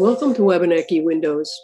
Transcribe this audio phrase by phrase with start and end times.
[0.00, 1.54] Welcome to Wabanaki Windows.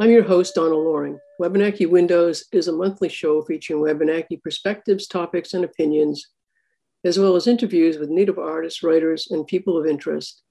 [0.00, 1.18] I'm your host, Donna Loring.
[1.40, 6.28] Wabanaki Windows is a monthly show featuring Wabanaki perspectives, topics, and opinions,
[7.02, 10.44] as well as interviews with Native artists, writers, and people of interest.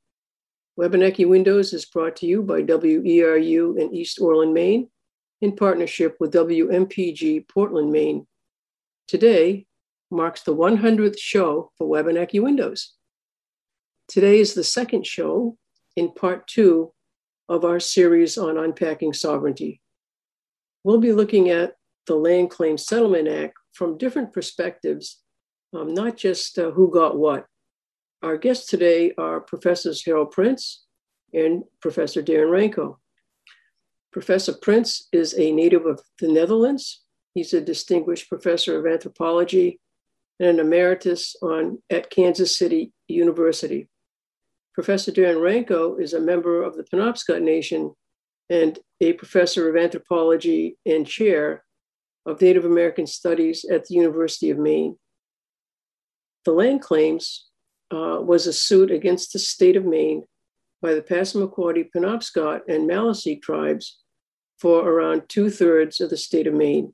[0.75, 4.89] Wabanaki Windows is brought to you by WERU in East Orland, Maine,
[5.39, 8.27] in partnership with WMPG Portland, Maine.
[9.07, 9.67] Today
[10.11, 12.95] marks the 100th show for Wabanaki Windows.
[14.09, 15.57] Today is the second show
[15.99, 16.93] in part two
[17.49, 19.81] of our series on unpacking sovereignty.
[20.85, 21.73] We'll be looking at
[22.07, 25.19] the Land Claim Settlement Act from different perspectives,
[25.73, 27.45] um, not just uh, who got what.
[28.23, 30.85] Our guests today are Professors Harald Prins
[31.33, 32.95] and Professor Darren Ranco.
[34.13, 37.03] Professor Prins is a native of the Netherlands.
[37.35, 39.81] He's a distinguished professor of anthropology
[40.39, 43.89] and an emeritus on, at Kansas City University.
[44.79, 47.93] Professor Darren Ranco is a member of the Penobscot Nation
[48.49, 51.65] and a professor of anthropology and chair
[52.25, 54.95] of Native American Studies at the University of Maine.
[56.45, 57.49] The land claims
[57.91, 60.23] uh, was a suit against the state of Maine
[60.81, 63.99] by the Passamaquoddy, Penobscot, and Maliseet tribes
[64.59, 66.93] for around two thirds of the state of Maine.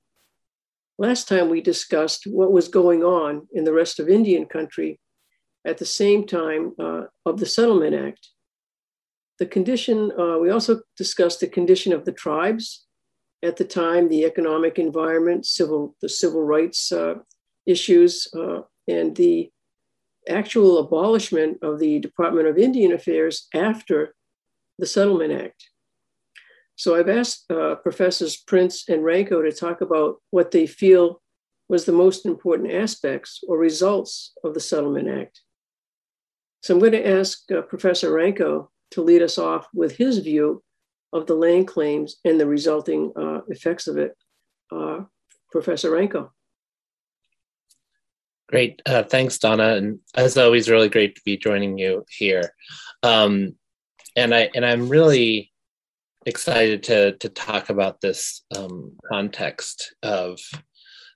[0.97, 4.99] Last time we discussed what was going on in the rest of Indian country
[5.65, 8.29] at the same time uh, of the Settlement Act.
[9.39, 12.85] The condition, uh, we also discussed the condition of the tribes
[13.43, 17.15] at the time, the economic environment, civil, the civil rights uh,
[17.65, 19.51] issues, uh, and the
[20.29, 24.15] actual abolishment of the Department of Indian Affairs after
[24.79, 25.69] the Settlement Act.
[26.75, 31.21] So I've asked uh, Professors Prins and Ranco to talk about what they feel
[31.69, 35.41] was the most important aspects or results of the Settlement Act.
[36.65, 40.63] So I'm going to ask uh, Professor Ranco to lead us off with his view
[41.13, 44.17] of the land claims and the resulting uh, effects of it.
[44.71, 45.01] Uh,
[45.51, 46.31] Professor Ranco.
[48.49, 48.81] Great.
[48.83, 49.75] Uh, thanks, Donna.
[49.75, 52.51] And as always, really great to be joining you here.
[53.03, 53.57] Um,
[54.15, 55.51] and I and I'm really
[56.25, 60.39] excited to to talk about this um, context of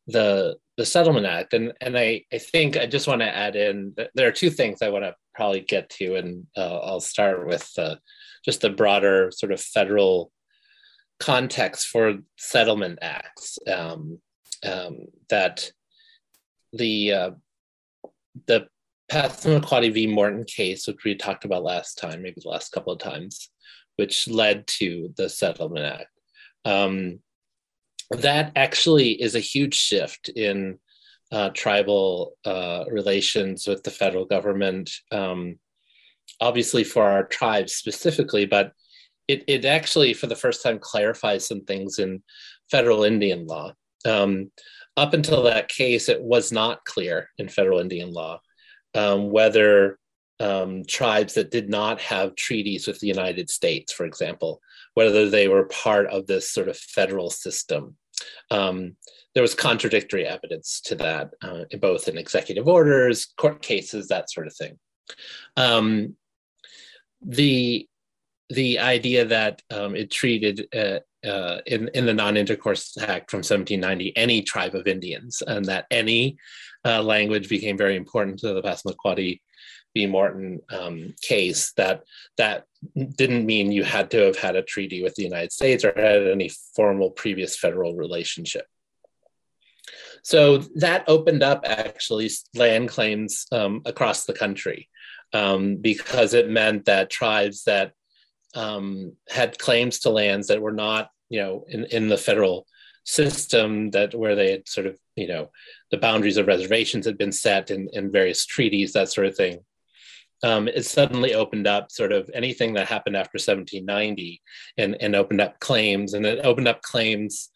[0.06, 3.94] the the settlement act and and i i think i just want to add in
[3.98, 7.48] that there are two things i want to probably get to and uh, i'll start
[7.48, 7.96] with uh,
[8.44, 10.34] just the broader sort of federal
[11.18, 14.20] context for settlement acts um,
[14.66, 15.72] um, that
[16.74, 17.32] the uh,
[18.48, 18.68] the
[19.10, 20.08] Passamaquoddy v.
[20.08, 23.50] Morton case, which we talked about last time, maybe the last couple of times,
[23.96, 26.12] which led to the Settlement Act.
[26.64, 27.20] Um,
[28.12, 30.78] that actually is a huge shift in
[31.32, 35.58] uh, tribal uh, relations with the federal government, um,
[36.42, 38.74] obviously for our tribes specifically, but
[39.28, 42.24] it, it actually, for the first time, clarifies some things in
[42.72, 43.74] federal Indian law.
[44.06, 44.52] Um,
[44.98, 48.42] up until that case, it was not clear in federal Indian law
[48.96, 49.98] um, whether
[50.40, 54.62] um, tribes that did not have treaties with the United States, for example,
[54.94, 57.96] whether they were part of this sort of federal system.
[58.52, 58.96] Um,
[59.34, 64.48] there was contradictory evidence to that, uh, both in executive orders, court cases, that sort
[64.48, 64.78] of thing.
[65.56, 66.16] Um,
[67.22, 67.88] the
[68.50, 74.18] the idea that um, it treated uh, uh, in, in the Non-Intercourse Act from 1790
[74.18, 76.38] any tribe of Indians, and that any
[76.84, 79.42] uh, language became very important to the Passamaquoddy
[79.94, 80.06] v.
[80.06, 82.04] Morton um, case that
[82.38, 85.94] that didn't mean you had to have had a treaty with the United States or
[85.96, 88.66] had any formal previous federal relationship.
[90.24, 94.90] So that opened up actually land claims um, across the country
[95.34, 97.94] um, because it meant that tribes that
[98.56, 102.66] um, had claims to lands that were not, you know, in, in the federal
[103.06, 105.50] system that where they had sort of, you know,
[105.92, 109.60] the boundaries of reservations had been set in, in various treaties, that sort of thing
[110.44, 114.42] um, it suddenly opened up sort of anything that happened after 1790
[114.78, 117.50] and, and opened up claims and it opened up claims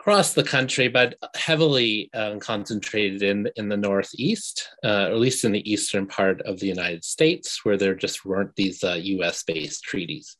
[0.00, 5.44] across the country but heavily um, concentrated in, in the northeast uh, or at least
[5.44, 9.42] in the eastern part of the united states where there just weren't these uh, us
[9.42, 10.36] based treaties.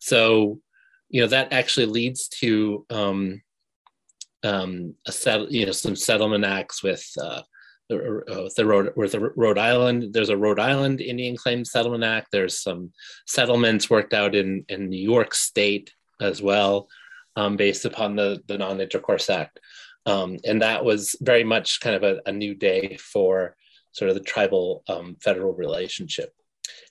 [0.00, 0.60] So
[1.08, 3.42] you know that actually leads to um,
[4.42, 7.42] um, a set, you know some settlement acts with uh,
[7.88, 10.12] the, uh, the Rhode, the Rhode Island.
[10.12, 12.28] There's a Rhode Island Indian Claims Settlement Act.
[12.32, 12.92] There's some
[13.26, 16.88] settlements worked out in, in New York State as well,
[17.36, 19.60] um, based upon the, the Non-Intercourse Act.
[20.06, 23.56] Um, and that was very much kind of a, a, new day for
[23.90, 26.32] sort of the tribal um, federal relationship.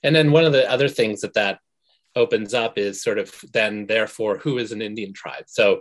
[0.02, 1.60] And then one of the other things that that
[2.14, 5.44] opens up is sort of then, therefore, who is an Indian tribe?
[5.46, 5.80] So,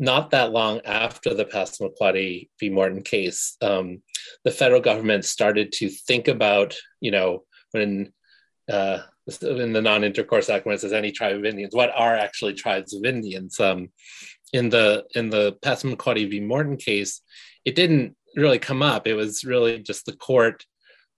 [0.00, 2.70] not that long after the Passamaquoddy v.
[2.70, 4.02] Morton case, um,
[4.44, 8.12] the federal government started to think about, you know, when
[8.68, 9.00] uh,
[9.42, 12.94] in the Non-Intercourse Act, when it says any tribe of Indians, what are actually tribes
[12.94, 13.60] of Indians?
[13.60, 13.90] Um,
[14.52, 16.40] in the in the Passamaquoddy v.
[16.40, 17.20] Morton case,
[17.64, 19.06] it didn't really come up.
[19.06, 20.64] It was really just the court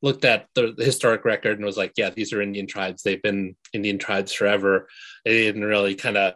[0.02, 3.02] looked at the, historic record and was like, yeah, these are Indian tribes.
[3.02, 4.88] They've been Indian tribes forever.
[5.24, 6.34] They didn't really kind of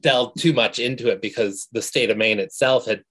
[0.00, 3.02] delve too much into it because the state of Maine itself had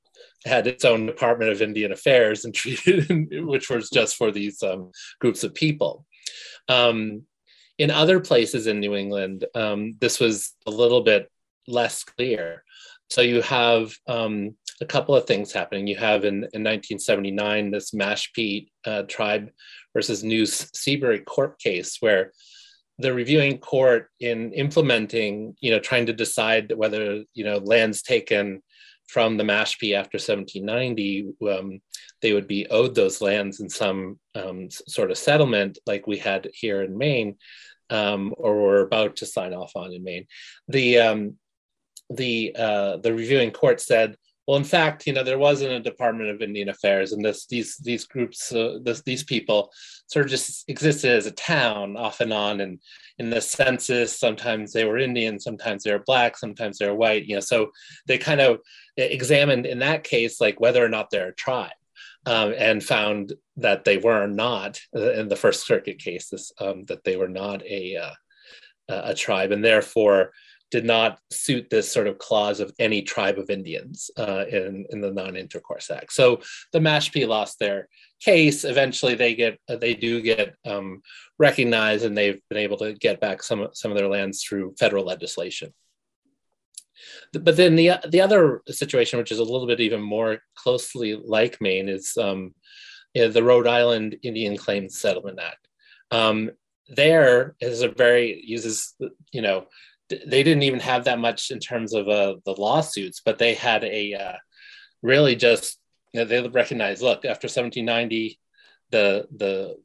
[0.45, 4.91] had its own Department of Indian Affairs and treated, which was just for these um,
[5.19, 6.05] groups of people.
[6.67, 7.23] Um,
[7.77, 11.29] in other places in New England, um, this was a little bit
[11.67, 12.63] less clear.
[13.09, 15.87] So you have um, a couple of things happening.
[15.87, 19.49] You have in, in 1979 this Mashpee uh, tribe
[19.93, 22.31] versus New Seabury court case where
[22.99, 28.61] the reviewing court in implementing, you know, trying to decide whether, you know, lands taken
[29.07, 31.79] from the Mashpee after 1790, um,
[32.21, 36.49] they would be owed those lands in some um, sort of settlement like we had
[36.53, 37.35] here in Maine,
[37.89, 40.25] um, or we're about to sign off on in Maine.
[40.67, 41.35] The um,
[42.09, 44.17] the uh, the reviewing court said,
[44.47, 47.75] well, in fact, you know, there wasn't a Department of Indian Affairs, and this these
[47.77, 49.73] these groups, uh, this, these people,
[50.07, 52.79] sort of just existed as a town off and on, and
[53.19, 57.25] in the census, sometimes they were Indian, sometimes they were black, sometimes they were white.
[57.25, 57.71] You know, so
[58.07, 58.59] they kind of
[58.95, 61.71] examined in that case like whether or not they're a tribe.
[62.25, 67.05] Um, and found that they were not uh, in the First Circuit cases um, that
[67.05, 68.13] they were not a uh,
[68.89, 70.31] a tribe, and therefore
[70.69, 75.01] did not suit this sort of clause of any tribe of Indians uh, in, in
[75.01, 76.11] the Non-Intercourse Act.
[76.11, 76.41] So
[76.73, 77.87] the Mashpee lost their
[78.19, 78.63] case.
[78.63, 81.01] Eventually, they get they do get um,
[81.39, 85.05] recognized, and they've been able to get back some some of their lands through federal
[85.05, 85.73] legislation.
[87.33, 91.61] But then the the other situation, which is a little bit even more closely like
[91.61, 92.53] Maine, is um,
[93.13, 95.67] the Rhode Island Indian Claims Settlement Act.
[96.11, 96.51] Um,
[96.89, 98.95] there is a very uses
[99.31, 99.65] you know
[100.09, 103.83] they didn't even have that much in terms of uh, the lawsuits, but they had
[103.83, 104.37] a uh,
[105.01, 105.79] really just
[106.13, 107.01] they recognized.
[107.01, 108.39] Look, after 1790,
[108.91, 109.77] the the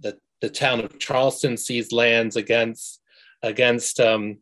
[0.00, 3.00] the the town of Charlestown seized lands against
[3.42, 4.38] against um,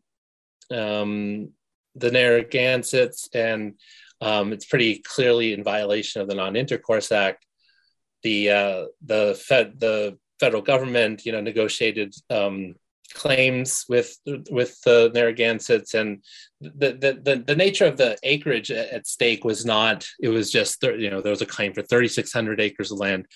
[0.71, 1.51] um,
[1.95, 3.75] the Narragansetts, and
[4.21, 7.45] um, it's pretty clearly in violation of the Non-Intercourse Act.
[8.23, 12.75] The uh, the fed the federal government, you know, negotiated um,
[13.13, 16.23] claims with with the Narragansetts and
[16.61, 20.81] the, the, the the nature of the acreage at stake was not it was just
[20.83, 23.27] you know there was a claim for 3600 acres of land.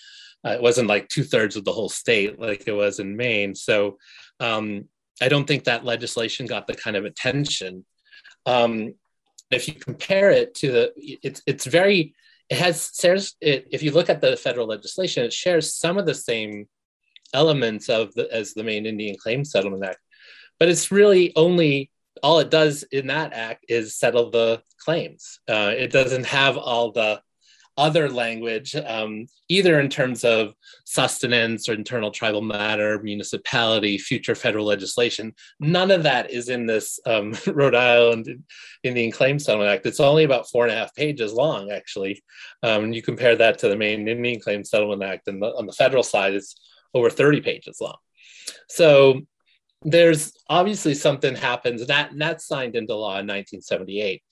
[0.46, 3.56] Uh, it wasn't like two-thirds of the whole state like it was in Maine.
[3.56, 3.98] So
[4.40, 4.86] um,
[5.22, 7.86] I don't think that legislation got the kind of attention.
[8.46, 8.94] Um,
[9.52, 12.14] if you compare it to the it's it's very
[12.50, 16.06] it has shares it, if you look at the federal legislation it shares some of
[16.06, 16.68] the same
[17.38, 20.00] elements of the as the Maine Indian Claims Settlement Act.
[20.60, 21.92] But it's really only
[22.24, 25.40] all it does in that act is settle the claims.
[25.48, 27.22] Uh, it doesn't have all the
[27.78, 34.66] other language, um, either in terms of sustenance or internal tribal matter, municipality, future federal
[34.66, 35.32] legislation.
[35.60, 38.44] None of that is in this um, Rhode Island
[38.84, 39.86] Indian Claims Settlement Act.
[39.86, 42.24] It's only about four and a half pages long, actually.
[42.64, 45.74] Um, you compare that to the Maine Indian Claims Settlement Act, and the, on the
[45.74, 46.56] federal side, it's
[46.98, 47.98] over 30 pages long.
[48.70, 49.22] So
[49.84, 54.24] there's obviously something happens that that's signed into law in 1978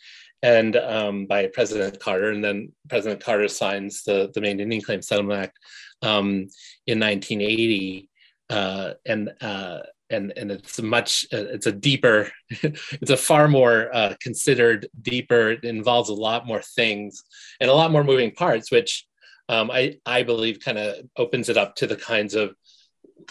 [0.45, 5.07] and um, by President Carter, and then President Carter signs the, the Maine Indian Claims
[5.07, 5.57] Settlement Act
[6.03, 6.48] um,
[6.86, 8.10] in 1980,
[8.51, 9.79] uh, and uh,
[10.12, 15.51] and and it's much it's a deeper, it's a far more uh, considered, deeper.
[15.51, 17.24] It involves a lot more things
[17.60, 19.07] and a lot more moving parts, which
[19.49, 22.55] um, I, I believe kind of opens it up to the kinds of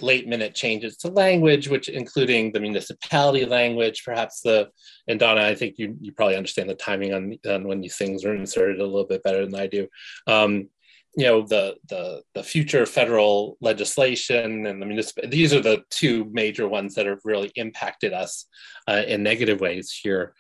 [0.01, 4.69] late minute changes to language, which including the municipality language, perhaps the,
[5.09, 8.25] and Donna, I think you, you probably understand the timing on, on when these things
[8.25, 9.89] are inserted a little bit better than I do.
[10.27, 10.69] Um,
[11.17, 16.29] you know, the, the, the future federal legislation and the municipal, these are the two
[16.33, 18.47] major ones that have really impacted us
[18.89, 20.35] uh, in negative ways here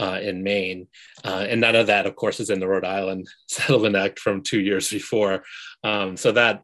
[0.00, 0.88] uh, in Maine.
[1.22, 4.42] Uh, and none of that, of course, is in the Rhode Island Settlement Act from
[4.42, 5.44] two years before.
[5.84, 6.62] Um, so that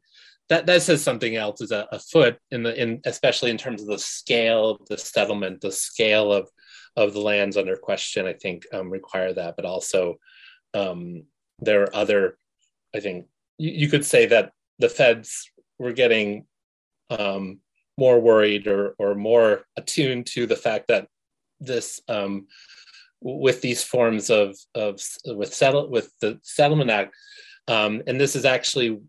[0.49, 3.99] that that says something else is afoot in the in especially in terms of the
[3.99, 6.49] scale of the settlement, the scale of
[6.97, 8.27] of the lands under question.
[8.27, 10.17] I think um, require that, but also
[10.73, 11.25] um,
[11.61, 12.39] there are other.
[12.95, 13.27] I think
[13.59, 16.47] you, you, could say that the feds were getting
[17.11, 17.59] um,
[17.99, 21.09] more worried or or more attuned to the fact that
[21.61, 22.47] this um,
[23.27, 27.15] with these forms of of with settle with the settlement act
[27.69, 29.01] um, and this is actually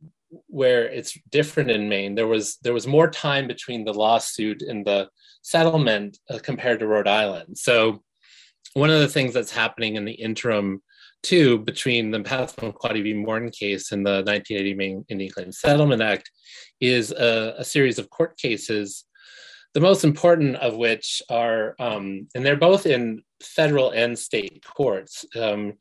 [0.47, 2.15] where it's different in Maine.
[2.15, 5.09] There was there was more time between the lawsuit and the
[5.41, 7.57] settlement uh, compared to Rhode Island.
[7.57, 8.03] So
[8.73, 10.81] one of the things that's happening in the interim
[11.23, 13.13] too between the Passamaquoddy v.
[13.13, 16.29] Morton case and the 1980 Maine Indian Claims Settlement Act
[16.79, 19.05] is a, a series of court cases.
[19.77, 25.23] The most important of which are, um, and they're both in federal and state courts.
[25.39, 25.73] Um,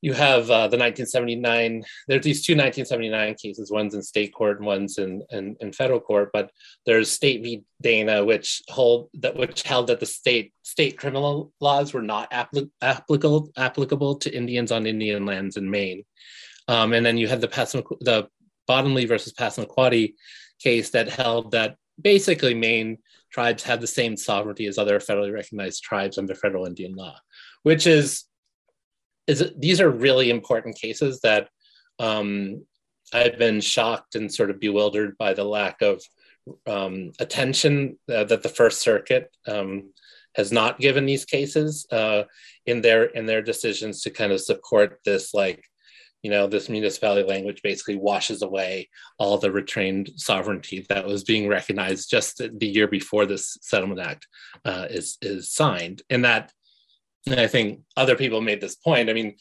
[0.00, 3.70] you have uh, the 1979 there's these two 1979 cases.
[3.70, 6.30] One's in state court and one's in, in, in, federal court.
[6.32, 6.50] But
[6.86, 7.64] there's state v.
[7.82, 12.70] Dana which hold that which held that the state state criminal laws were not applic-
[12.80, 16.02] applicable applicable to indians on indian lands in maine.
[16.66, 18.28] Um, and then you have the Passam- the
[18.66, 20.14] bottomly versus passamaquoddy
[20.60, 22.98] case that held that basically maine
[23.30, 27.16] tribes have the same sovereignty as other federally recognized tribes under federal indian law
[27.62, 28.24] which is
[29.26, 31.48] is these are really important cases that
[31.98, 32.64] um,
[33.12, 36.02] I've been shocked and sort of bewildered by the lack of
[36.66, 39.92] um, attention uh, that the First Circuit um,
[40.34, 42.24] has not given these cases uh,
[42.66, 45.64] in their in their decisions to kind of support this like
[46.26, 48.88] you know this municipality language basically washes away
[49.20, 54.26] all the retained sovereignty that was being recognized just the year before this settlement act
[54.64, 56.52] uh, is is signed and that
[57.28, 59.08] and I think other people made this point.
[59.08, 59.36] I mean,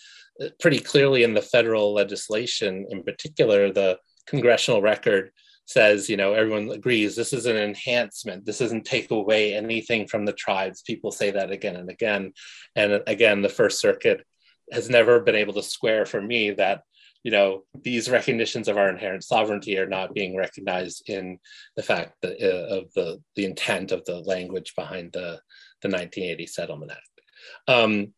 [0.60, 5.32] pretty clearly in the federal legislation, in particular, the congressional record
[5.66, 8.46] says, you know, everyone agrees this is an enhancement.
[8.46, 10.82] This doesn't take away anything from the tribes.
[10.82, 12.34] People say that again and again.
[12.76, 14.26] And again, the First Circuit
[14.72, 16.82] has never been able to square for me that
[17.24, 21.40] you know these recognitions of our inherent sovereignty are not being recognized in
[21.76, 25.40] the fact that, uh, of the the intent of the language behind the
[25.82, 27.22] the 1980 settlement act.
[27.68, 28.14] Um,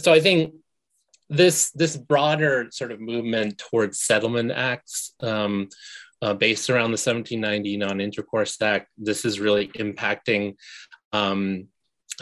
[0.00, 0.54] so I think
[1.28, 5.68] this this broader sort of movement towards settlement acts um,
[6.22, 10.56] uh, based around the 1790 Non-Intercourse Act, this is really impacting
[11.12, 11.68] um,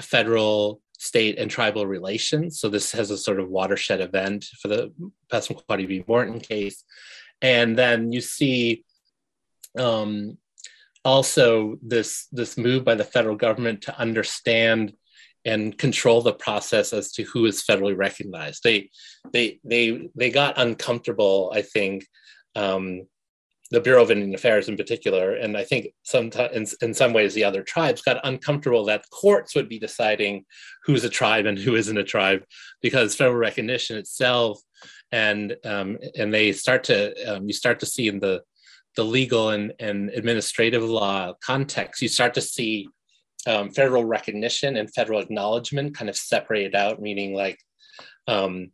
[0.00, 2.60] federal, state, and tribal relations.
[2.60, 4.92] So this has a sort of watershed event for the
[5.32, 6.04] Passamaquoddy v.
[6.06, 6.84] Morton case,
[7.40, 8.84] and then you see
[9.78, 10.38] um,
[11.04, 14.92] also this this move by the federal government to understand
[15.44, 18.62] and control the process as to who is federally recognized.
[18.64, 18.90] They
[19.32, 22.06] they they they got uncomfortable, I think,
[22.56, 23.06] um,
[23.70, 27.34] the Bureau of Indian Affairs in particular, and I think sometimes in, in some ways
[27.34, 30.44] the other tribes got uncomfortable that courts would be deciding
[30.84, 32.44] who's a tribe and who isn't a tribe
[32.80, 34.60] because federal recognition itself
[35.12, 38.42] and um, and they start to um, you start to see in the
[38.96, 42.88] the legal and, and administrative law context you start to see
[43.46, 47.58] um, federal recognition and federal acknowledgement kind of separated out, meaning like
[48.26, 48.72] um,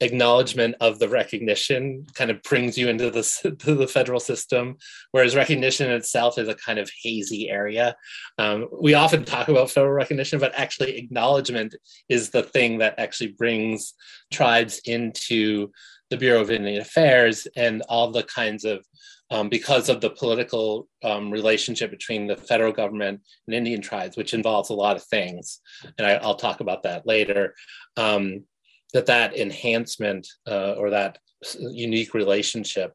[0.00, 4.76] acknowledgement of the recognition kind of brings you into the, the federal system,
[5.12, 7.94] whereas recognition itself is a kind of hazy area.
[8.38, 11.74] Um, we often talk about federal recognition, but actually acknowledgement
[12.08, 13.94] is the thing that actually brings
[14.32, 15.70] tribes into
[16.08, 18.84] the Bureau of Indian Affairs and all the kinds of
[19.32, 24.34] um, because of the political um, relationship between the federal government and Indian tribes, which
[24.34, 25.60] involves a lot of things,
[25.98, 27.54] and I, will talk about that later.
[27.96, 28.42] Um,
[28.92, 31.18] that that enhancement uh, or that
[31.58, 32.92] unique relationship,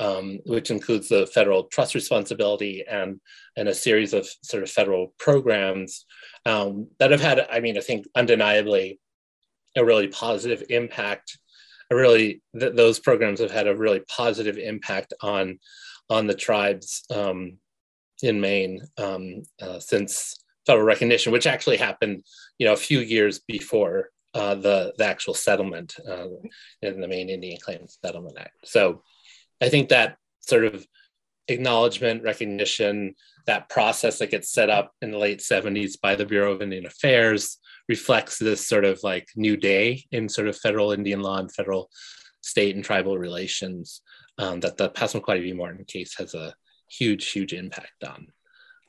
[0.00, 3.20] um, which includes the federal trust responsibility and
[3.56, 6.06] and a series of sort of federal programs
[6.46, 9.00] um, that have had, I mean, I think undeniably
[9.76, 11.38] a really positive impact.
[11.90, 15.58] A really th- those programs have had a really positive impact on
[16.10, 17.58] on the tribes um,
[18.22, 22.22] in Maine um, uh, since federal recognition, which actually happened,
[22.58, 26.26] you know, a few years before uh, the the actual settlement uh,
[26.82, 28.56] in the Maine Indian Claims Settlement Act.
[28.64, 29.02] So,
[29.60, 30.86] I think that sort of
[31.48, 33.14] acknowledgement, recognition,
[33.46, 36.86] that process that gets set up in the late 70s by the Bureau of Indian
[36.86, 37.58] Affairs
[37.88, 41.90] reflects this sort of like new day in sort of federal Indian law and federal
[42.42, 44.02] state and tribal relations
[44.36, 45.52] um, that the Passamaquoddy v.
[45.52, 46.54] Morton case has a
[46.90, 48.26] huge, huge impact on.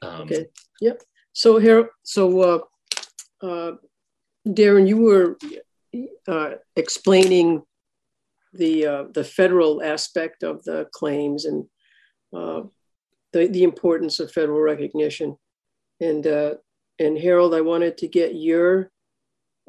[0.01, 0.45] Um, okay.
[0.81, 1.01] Yep.
[1.33, 3.71] So here, so uh, uh,
[4.47, 5.37] Darren, you were
[6.27, 7.63] uh, explaining
[8.53, 11.65] the uh, the federal aspect of the claims and
[12.35, 12.61] uh,
[13.33, 15.37] the the importance of federal recognition,
[15.99, 16.55] and uh,
[16.99, 18.91] and Harald, I wanted to get your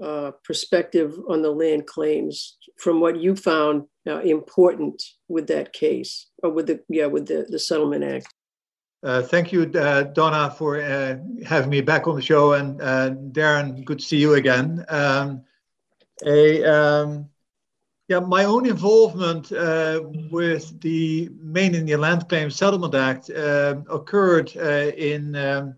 [0.03, 6.29] uh, perspective on the land claims from what you found uh, important with that case,
[6.43, 8.33] or with the yeah with the, the settlement act.
[9.03, 11.17] Uh, thank you, uh, Donna, for uh,
[11.47, 14.85] having me back on the show, and uh, Darren, good to see you again.
[14.91, 15.43] Um,
[16.27, 17.31] a, um,
[18.09, 24.53] yeah, my own involvement uh, with the Maine Indian Land Claims Settlement Act um, occurred
[24.59, 25.77] uh, in um,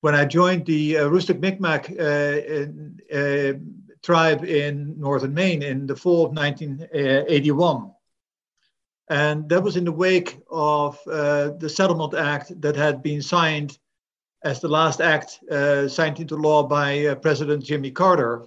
[0.00, 1.94] when I joined the Aroostook Mi'kmaq
[4.02, 7.92] tribe in northern Maine in the fall of 1981.
[9.10, 13.78] And that was in the wake of uh, the Settlement Act that had been signed
[14.44, 18.46] as the last act uh, signed into law by uh, President Jimmy Carter.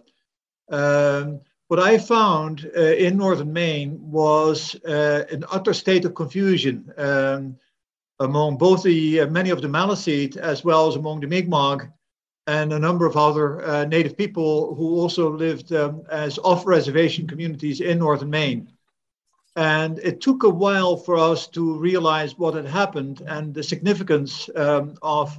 [0.70, 6.92] Um, what I found uh, in northern Maine was uh, an utter state of confusion
[6.98, 7.58] um,
[8.20, 11.92] among both the uh, many of the Maliseet as well as among the Mi'kmaq
[12.48, 18.00] and a number of other native people who also lived um, as off-reservation communities in
[18.00, 18.72] northern Maine.
[19.56, 24.50] And it took a while for us to realize what had happened and the significance
[24.56, 25.38] um, of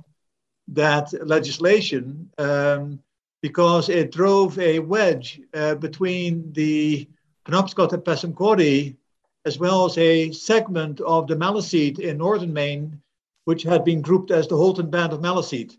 [0.68, 3.00] that legislation um,
[3.40, 7.08] because it drove a wedge uh, between the
[7.46, 8.96] Penobscot and Passamaquoddy,
[9.44, 13.00] as well as a segment of the Maliseet in northern Maine,
[13.44, 15.76] which had been grouped as the Houlton Band of Maliseet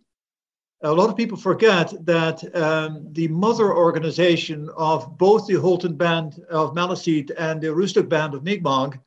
[0.83, 6.43] a lot of people forget that um, the mother organization of both the Houlton Band
[6.49, 8.99] of Maliseet and the Aroostook Band of Mi'kmaq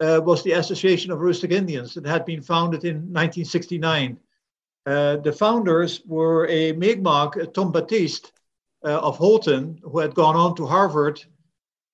[0.00, 4.18] uh, was the Association of Aroostook Indians that had been founded in 1969.
[4.84, 8.30] Uh, the founders were a Mi'kmaq, Tom Battiste
[8.84, 11.24] uh, of Houlton, who had gone on to Harvard.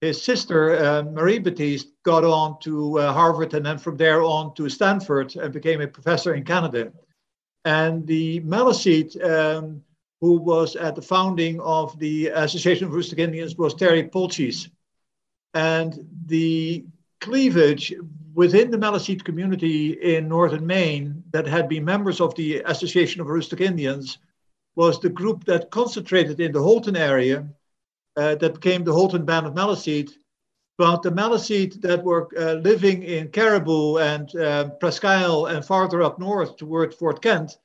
[0.00, 4.54] His sister, uh, Marie Battiste, got on to uh, Harvard and then from there on
[4.56, 6.92] to Stanford and became a professor in Canada.
[7.64, 9.82] And the Maliseet, um,
[10.20, 14.68] who was at the founding of the Association of Aroostook Indians, was Terry Polchies.
[15.54, 16.84] And the
[17.20, 17.94] cleavage
[18.34, 23.28] within the Maliseet community in northern Maine that had been members of the Association of
[23.28, 24.18] Aroostook Indians
[24.76, 27.48] was the group that concentrated in the Houlton area
[28.16, 30.10] uh, that became the Houlton Band of Maliseet.
[30.76, 36.02] But the Maliseet that were uh, living in Caribou and uh, Presque Isle and farther
[36.02, 37.58] up north toward Fort Kent,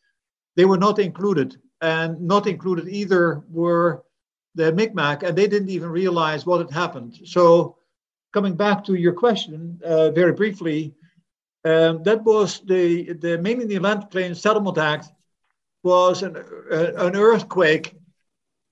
[0.56, 1.58] they were not included.
[1.82, 4.04] And not included either were
[4.56, 7.17] the Mi'kmaq, and they didn't even realize what had happened.
[7.26, 7.78] So,
[8.34, 10.93] coming back to your question uh, very briefly,
[11.65, 15.08] um, that was the, the Maine Indian Land Claims Settlement Act
[15.84, 17.99] was an, uh, an earthquake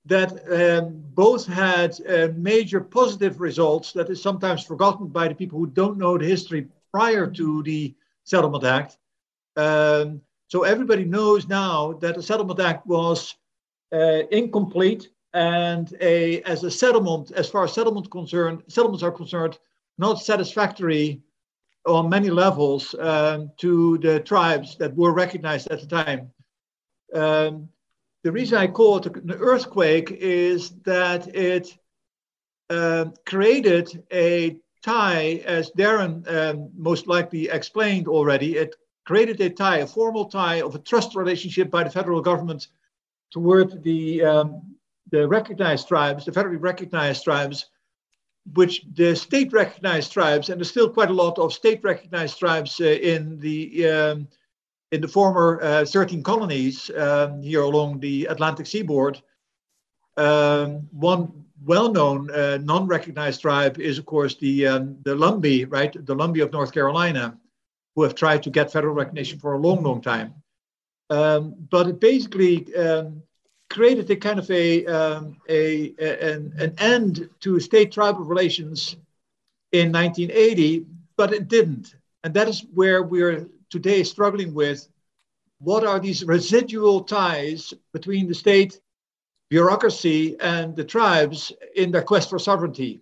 [0.07, 5.59] that um, both had uh, major positive results that is sometimes forgotten by the people
[5.59, 7.93] who don't know the history prior to the
[8.23, 8.97] Settlement Act.
[9.55, 13.35] Um, so everybody knows now that the Settlement Act was
[13.91, 19.59] uh, incomplete and a, as a settlement, as far as settlement concerned, settlements are concerned,
[19.97, 21.21] not satisfactory
[21.85, 26.31] on many levels um, to the tribes that were recognized at the time.
[27.13, 27.69] Um,
[28.27, 31.73] the reason I call it an earthquake is that it
[32.69, 39.77] uh, created a tie, as Darren um, most likely explained already, it created a tie,
[39.77, 42.67] a formal tie of a trust relationship by the federal government
[43.31, 44.75] toward the, um,
[45.09, 47.67] the recognized tribes, the federally recognized tribes,
[48.55, 52.77] which the state recognized tribes, and there's still quite a lot of state recognized tribes
[52.81, 54.27] uh, in the um,
[54.91, 59.21] in the former uh, 13 colonies um, here along the Atlantic seaboard.
[60.15, 65.93] Um, one well-known uh, non-recognized tribe is, of course, the um, the Lumbee, right?
[65.93, 67.37] The Lumbee of North Carolina,
[67.95, 70.35] who have tried to get federal recognition for a long, long time.
[71.09, 73.23] Um, but it basically um,
[73.69, 78.97] created a kind of a, um, a, a an, an, end to state tribal relations
[79.71, 81.95] in 1980, but it didn't.
[82.23, 84.87] And that is where we're today struggling with
[85.59, 88.79] what are these residual ties between the state
[89.49, 93.01] bureaucracy and the tribes in their quest for sovereignty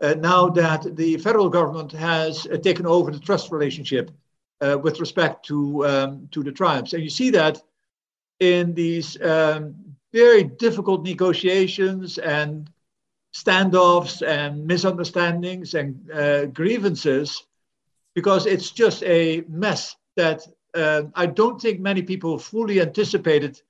[0.00, 4.10] uh, now that the federal government has uh, taken over the trust relationship
[4.60, 6.92] uh, with respect to, um, to the tribes.
[6.92, 7.62] And you see that
[8.40, 9.74] in these um,
[10.12, 12.70] very difficult negotiations and
[13.34, 17.46] standoffs and misunderstandings and uh, grievances,
[18.14, 23.60] because it's just a mess that uh, I don't think many people fully anticipated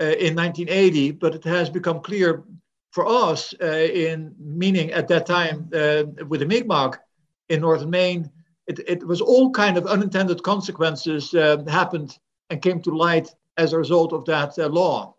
[0.00, 2.44] uh, in 1980, but it has become clear
[2.90, 6.96] for us uh, in meaning at that time uh, with the Mi'kmaq
[7.48, 8.30] in northern Maine,
[8.66, 12.18] it, it was all kind of unintended consequences uh, happened
[12.50, 15.14] and came to light as a result of that uh, law.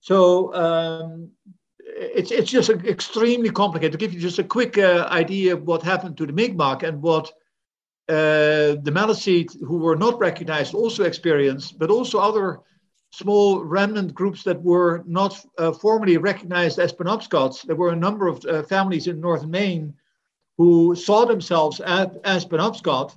[0.00, 1.30] So um,
[1.78, 3.92] it's, it's just extremely complicated.
[3.92, 7.32] To give you just a quick idea of what happened to the Mi'kmaq and what
[8.12, 12.60] uh, the Maliseet, who were not recognized, also experienced, but also other
[13.10, 17.62] small remnant groups that were not uh, formally recognized as Penobscots.
[17.62, 19.94] There were a number of uh, families in northern Maine
[20.58, 23.16] who saw themselves as, as Penobscot.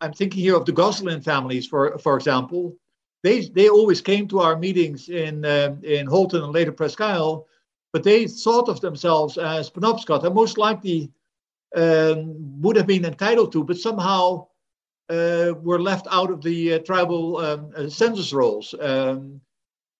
[0.00, 2.76] I'm thinking here of the Gosselin families, for, for example.
[3.22, 7.46] They, they always came to our meetings in, uh, in Houlton and later Presque Isle,
[7.92, 11.10] but they thought of themselves as Penobscot and most likely
[11.76, 14.46] um, would have been entitled to, but somehow
[15.08, 18.74] uh, were left out of the uh, tribal um, uh, census rolls.
[18.80, 19.40] Um,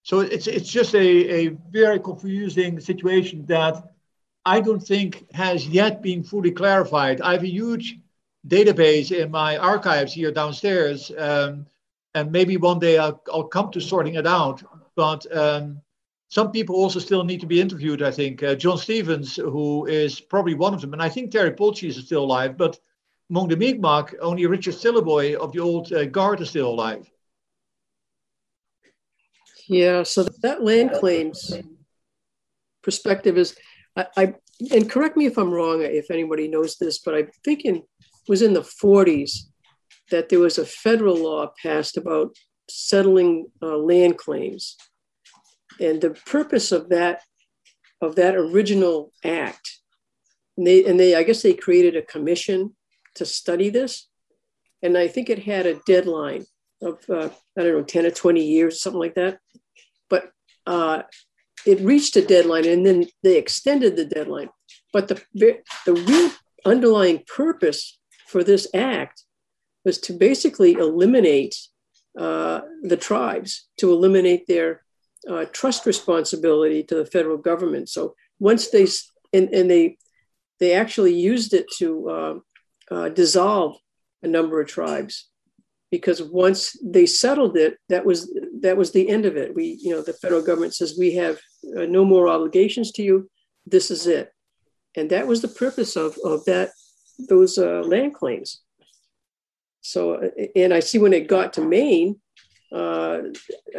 [0.02, 3.92] so it's, it's just a, a very confusing situation that
[4.44, 7.20] I don't think has yet been fully clarified.
[7.20, 7.98] I have a huge
[8.46, 11.66] database in my archives here downstairs, um,
[12.14, 14.62] and maybe one day I'll, I'll, come to sorting it out.
[14.96, 15.83] But um,
[16.31, 18.03] some people also still need to be interviewed.
[18.03, 21.51] I think uh, John Stevens, who is probably one of them, and I think Terry
[21.51, 22.57] Polchies is still alive.
[22.57, 22.79] But
[23.31, 27.11] among the Mi'kmaq, only Richard Silliboy of the old uh, guard is still alive.
[29.66, 31.53] Yeah, so that land claims
[32.83, 33.57] perspective is,
[33.97, 34.35] I, I,
[34.73, 37.83] and correct me if I'm wrong, if anybody knows this, but I think thinking
[38.29, 39.47] was in the 40s
[40.11, 42.37] that there was a federal law passed about
[42.69, 44.77] settling uh, land claims,
[45.81, 47.23] and the purpose of that
[48.03, 49.79] of that original act,
[50.57, 52.77] and they and they I guess they created a commission
[53.16, 54.09] to study this.
[54.83, 56.47] And I think it had a deadline
[56.83, 59.38] of, uh, I don't know, 10 or 20 years, something like that.
[60.09, 60.33] But
[60.66, 61.03] uh,
[61.66, 64.49] it reached a deadline and then they extended the deadline.
[64.93, 66.31] But the, the real
[66.64, 69.25] underlying purpose for this act
[69.85, 71.57] was to basically eliminate
[72.19, 74.83] uh, the tribes, to eliminate their
[75.28, 77.88] uh, trust responsibility to the federal government.
[77.88, 78.87] So once they,
[79.33, 79.96] and, and they,
[80.59, 82.35] they actually used it to uh,
[82.90, 83.76] uh, dissolve
[84.22, 85.30] a number of tribes
[85.90, 89.54] because once they settled it that was that was the end of it.
[89.54, 91.38] We you know the federal government says we have
[91.76, 93.30] uh, no more obligations to you.
[93.66, 94.33] This is it.
[94.96, 96.70] And that was the purpose of of that
[97.28, 98.61] those uh, land claims.
[99.83, 102.20] So and i see when it got to maine
[102.72, 103.22] uh,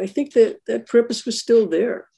[0.00, 2.08] i think that that purpose was still there.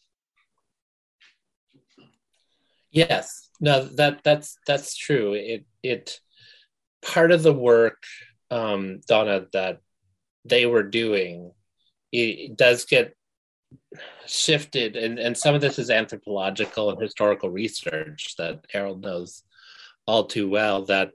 [2.91, 3.51] Yes.
[3.61, 5.35] No that that's that's true.
[5.35, 6.21] It it
[7.03, 8.03] part of the work,
[8.51, 9.81] um, Donna, that
[10.45, 11.53] they were doing,
[12.13, 13.17] it does get
[14.27, 19.43] shifted, and, and some of this is anthropological and historical research that Harold knows
[20.07, 21.11] all too well that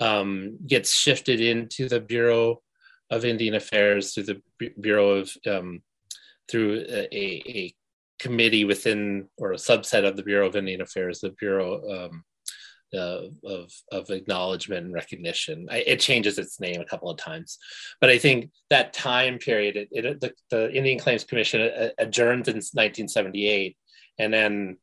[0.00, 2.62] um, gets shifted into the Bureau
[3.10, 4.42] of Indian Affairs through the
[4.80, 5.82] Bureau of um,
[6.50, 7.74] through a, a,
[8.18, 12.24] committee within or a subset of the Bureau of Indian Affairs, the Bureau um,
[12.92, 15.68] uh, of of acknowledgement and recognition.
[15.70, 17.58] I, it changes its name a couple of times,
[18.00, 22.56] but I think that time period, it, it the, the, Indian Claims Commission adjourned in
[22.56, 23.76] 1978,
[24.18, 24.76] and then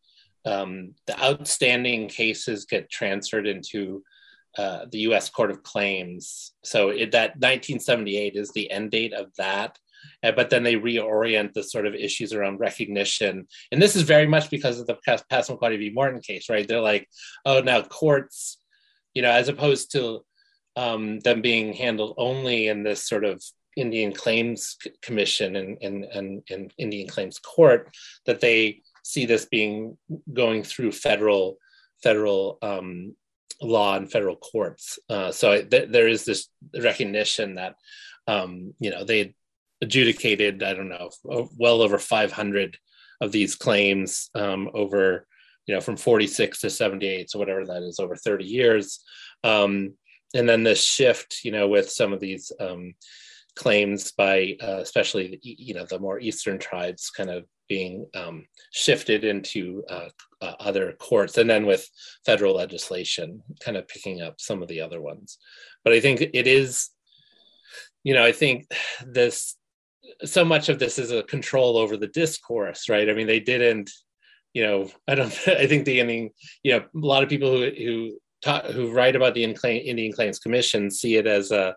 [0.46, 4.04] um, the outstanding cases get transferred into
[4.58, 5.30] uh, the U.S.
[5.30, 6.54] Court of Claims.
[6.63, 9.78] So it, that 1978 is the end date of that,
[10.24, 13.48] uh, but then they reorient the sort of issues around recognition.
[13.72, 15.91] And this is very much because of the Passamaquoddy v.
[15.91, 16.68] Morton case, right?
[16.68, 17.08] They're like,
[17.46, 18.58] oh, now courts,
[19.13, 20.24] you know, as opposed to
[20.76, 23.41] um, them being handled only in this sort of
[23.76, 29.98] Indian Claims Commission and, and, and, and Indian Claims Court, that they see this being
[30.34, 31.58] going through federal
[32.04, 33.15] federal um,
[33.62, 34.99] law and federal courts.
[35.10, 37.75] Uh, so th- there is this recognition that
[38.27, 39.36] um, you know they
[39.81, 42.77] adjudicated, I don't know, well over 500
[43.21, 45.27] of these claims um, over,
[45.67, 49.03] you know, from 46 to 78, so whatever that is, over 30 years.
[49.43, 49.93] Um,
[50.34, 52.93] and then this shift, you know, with some of these um,
[53.55, 59.23] claims by, uh, especially, you know, the more eastern tribes kind of being um, shifted
[59.23, 60.10] into uh,
[60.41, 61.89] uh, other courts, and then with
[62.25, 65.38] federal legislation, kind of picking up some of the other ones.
[65.84, 66.89] But I think it is,
[68.04, 68.67] you know, I think
[69.06, 69.56] this
[70.23, 73.10] so much of this is a control over the discourse, right?
[73.10, 73.89] I mean, they didn't,
[74.54, 76.30] you know, I don't, I think the Indian,
[76.63, 80.39] you know, a lot of people who who talk, who write about the Indian Claims
[80.39, 81.75] Commission see it as a,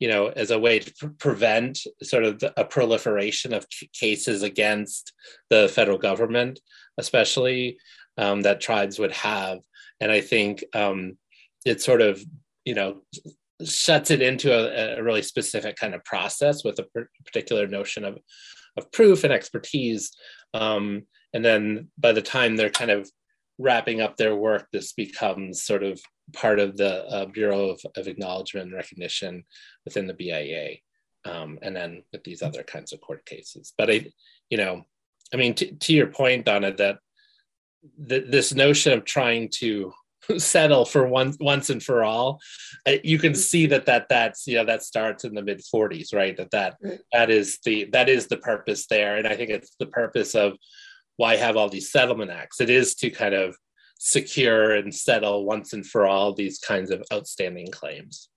[0.00, 4.42] you know, as a way to pr- prevent sort of the, a proliferation of cases
[4.42, 5.12] against
[5.50, 6.58] the federal government,
[6.98, 7.78] especially
[8.16, 9.60] um, that tribes would have.
[10.00, 11.18] And I think um,
[11.64, 12.24] it sort of,
[12.64, 13.02] you know,
[13.64, 16.86] shuts it into a, a, really specific kind of process with a
[17.26, 18.18] particular notion of,
[18.78, 20.12] of proof and expertise.
[20.54, 21.02] Um,
[21.34, 23.10] and then by the time they're kind of
[23.60, 26.00] wrapping up their work, this becomes sort of
[26.32, 29.44] part of the uh, Bureau of, of, Acknowledgement and Recognition
[29.84, 30.76] within the BIA,
[31.24, 33.74] um, and then with these other kinds of court cases.
[33.76, 34.06] But I,
[34.48, 34.84] you know,
[35.32, 36.98] I mean, t- to your point, Donna, that
[38.08, 39.92] th- this notion of trying to
[40.38, 42.38] settle for once once and for all
[43.02, 46.36] you can see that that that's you know that starts in the mid 40s right?
[46.36, 46.76] That that
[47.12, 49.16] that is the that is the purpose there.
[49.16, 50.56] And i think it's the purpose of
[51.20, 52.62] why have all these settlement acts?
[52.62, 53.54] It is to kind of
[53.98, 58.30] secure and settle once and for all these kinds of outstanding claims.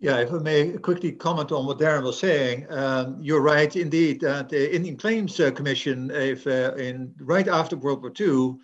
[0.00, 4.20] Yeah, if I may quickly comment on what Darren was saying, um, you're right indeed
[4.22, 8.56] that the Indian Claims uh, Commission, if uh, in right after World War II,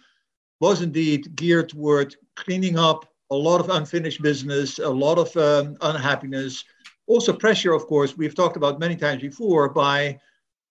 [0.59, 5.77] was indeed geared toward cleaning up a lot of unfinished business, a lot of um,
[5.83, 6.65] unhappiness,
[7.07, 10.19] also pressure, of course, we've talked about many times before by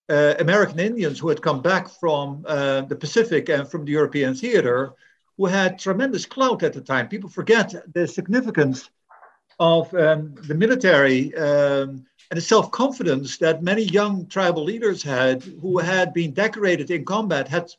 [0.10, 4.34] uh, American Indians who had come back from uh, the Pacific and from the European
[4.34, 4.93] theater,
[5.38, 7.08] who had tremendous clout at the time.
[7.08, 8.89] People forget the significance
[9.60, 15.43] of um, the military um, and the self confidence that many young tribal leaders had
[15.62, 17.72] who had been decorated in combat, had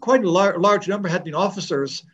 [0.00, 2.04] quite a lar- large number had been officers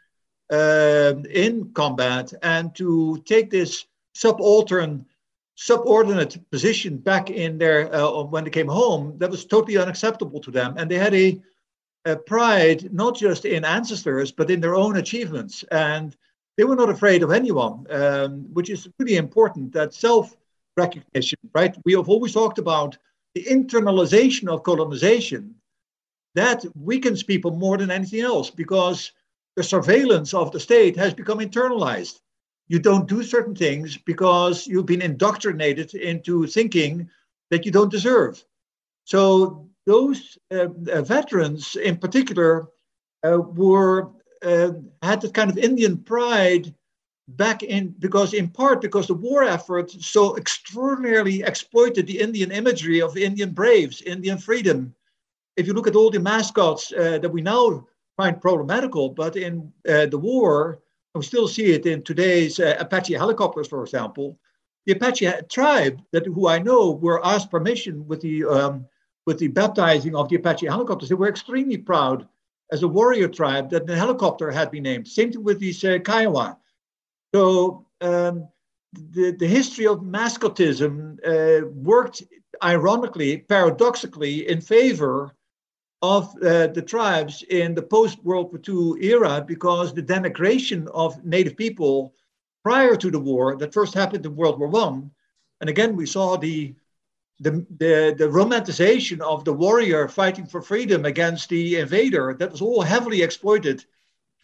[0.51, 5.07] uh, in combat, and to take this subaltern,
[5.57, 10.51] subordinate position back in their uh, when they came home, that was totally unacceptable to
[10.51, 11.41] them, and they had a,
[12.05, 16.17] a pride not just in ancestors but in their own achievements, and
[16.57, 19.73] they were not afraid of anyone, um, which is really important.
[19.73, 20.37] That self
[20.77, 21.77] recognition, right?
[21.85, 22.99] We have always talked about
[23.35, 25.55] the internalization of colonization
[26.35, 29.13] that weakens people more than anything else because
[29.57, 32.21] the surveillance of the state has become internalized.
[32.69, 37.09] You don't do certain things because you've been indoctrinated into thinking
[37.51, 38.43] that you don't deserve.
[39.05, 42.69] So those uh, uh, veterans, in particular,
[43.23, 44.11] uh, were
[44.43, 44.73] uh,
[45.03, 46.75] had that kind of Indian pride
[47.29, 53.01] back in because, in part, because the war effort so extraordinarily exploited the Indian imagery
[53.01, 54.95] of Indian braves, Indian freedom,
[55.57, 59.73] if you look at all the mascots uh, that we now find problematical, but in
[59.89, 60.81] uh, the war,
[61.15, 64.39] we still see it in today's uh, Apache helicopters, for example.
[64.87, 68.87] The Apache tribe that who I know were asked permission with the um,
[69.27, 71.09] with the baptizing of the Apache helicopters.
[71.09, 72.29] They were extremely proud
[72.73, 75.09] as a warrior tribe that the helicopter had been named.
[75.09, 76.59] Same thing with these uh, Kiowa.
[77.35, 78.49] So um,
[78.93, 82.23] the, the history of mascotism uh, worked
[82.63, 85.35] ironically, paradoxically, in favor
[86.05, 91.25] of uh, the tribes in the post World War II era because the denigration of
[91.25, 92.13] Native people
[92.63, 95.11] prior to the war that first happened in World War One,
[95.61, 96.75] and again we saw the,
[97.41, 102.61] the the the romanticization of the warrior fighting for freedom against the invader that was
[102.61, 103.79] all heavily exploited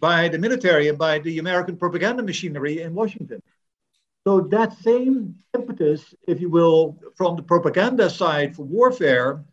[0.09, 3.43] by the military and by the American propaganda machinery in Washington.
[4.27, 9.45] So that same impetus, if you will, from the propaganda side for warfare,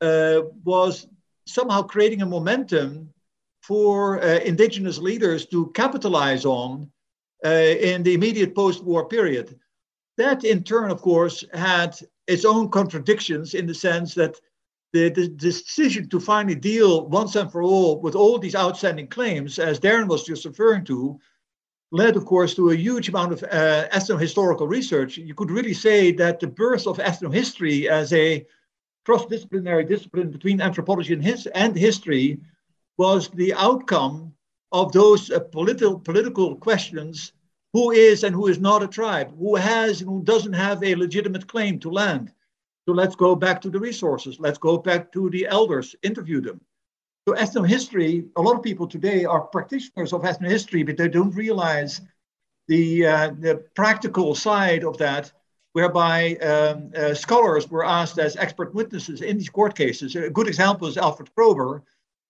[0.00, 1.06] uh, was
[1.52, 3.12] somehow creating a momentum
[3.62, 6.90] for uh, indigenous leaders to capitalize on
[7.44, 9.58] uh, in the immediate post-war period.
[10.16, 14.36] That in turn, of course, had its own contradictions in the sense that
[14.92, 19.58] the, the, decision to finally deal once and for all with all these outstanding claims,
[19.58, 21.18] as Darren was just referring to,
[21.92, 25.16] led, of course, to a huge amount of uh, ethnohistorical research.
[25.16, 28.44] You could really say that the birth of ethnohistory as a
[29.04, 32.38] cross-disciplinary discipline between anthropology and, his, and history
[32.98, 34.32] was the outcome
[34.72, 37.32] of those uh, political political questions
[37.72, 40.94] who is and who is not a tribe who has and who doesn't have a
[40.94, 42.32] legitimate claim to land.
[42.86, 44.40] So let's go back to the resources.
[44.40, 46.60] Let's go back to the elders interview them.
[47.28, 52.00] So ethnohistory a lot of people today are practitioners of ethnohistory but they don't realize
[52.68, 55.32] the uh, the practical side of that
[55.72, 60.16] whereby um, uh, scholars were asked as expert witnesses in these court cases.
[60.16, 61.82] A good example is Alfred Kroeber,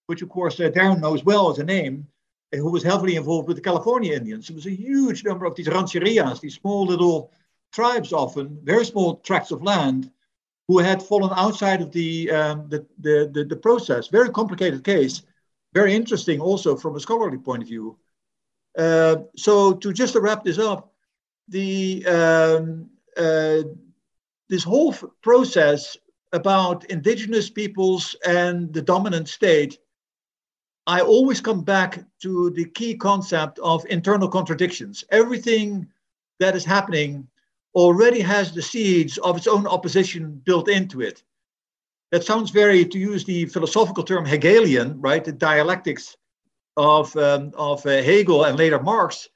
[0.06, 2.06] which of course uh, Darren knows well as a name,
[2.52, 4.48] uh, who was heavily involved with the California Indians.
[4.48, 7.32] There was a huge number of these rancherias, these small little
[7.72, 10.10] tribes often, very small tracts of land,
[10.68, 14.08] who had fallen outside of the, um, the, the, the, the process.
[14.08, 15.22] Very complicated case,
[15.72, 17.96] very interesting also from a scholarly point of view.
[18.76, 20.92] Uh, so to just to wrap this up,
[21.48, 22.88] the um,
[23.20, 23.62] uh,
[24.48, 25.96] this whole process
[26.32, 29.78] about indigenous peoples and the dominant state,
[30.86, 35.04] I always come back to the key concept of internal contradictions.
[35.10, 35.86] Everything
[36.40, 37.28] that is happening
[37.74, 41.22] already has the seeds of its own opposition built into it.
[42.10, 45.24] That sounds very, to use the philosophical term Hegelian, right?
[45.24, 46.16] The dialectics
[46.76, 49.28] of, um, of uh, Hegel and later Marx.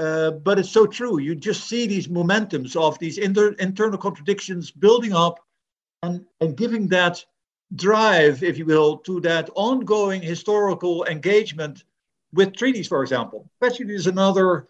[0.00, 1.20] Uh, but it's so true.
[1.20, 5.38] You just see these momentums of these inter- internal contradictions building up
[6.02, 7.22] and, and giving that
[7.76, 11.84] drive, if you will, to that ongoing historical engagement
[12.32, 13.50] with treaties, for example.
[13.60, 14.68] Question is another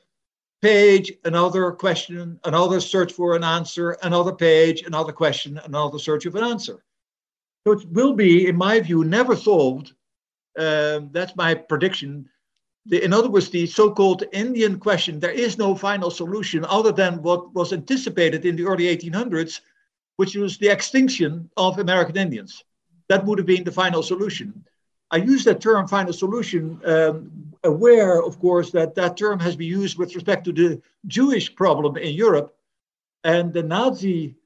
[0.63, 6.35] page, another question, another search for an answer, another page, another question, another search of
[6.35, 6.83] an answer.
[7.65, 9.93] So it will be, in my view, never solved.
[10.59, 12.29] Um, that's my prediction.
[12.87, 16.93] The, in other words, the so called Indian question, there is no final solution other
[16.93, 19.61] than what was anticipated in the early 1800s,
[20.17, 22.65] which was the extinction of American Indians.
[23.09, 24.65] That would have been the final solution.
[25.11, 29.69] I use that term final solution, um, aware, of course, that that term has been
[29.69, 32.55] used with respect to the Jewish problem in Europe
[33.25, 34.37] and the Nazi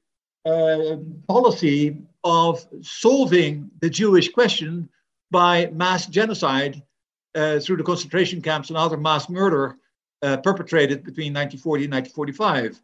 [0.45, 4.89] uh, policy of solving the Jewish question
[5.31, 6.81] by mass genocide
[7.35, 9.77] uh, through the concentration camps and other mass murder
[10.21, 12.81] uh, perpetrated between 1940 and 1945.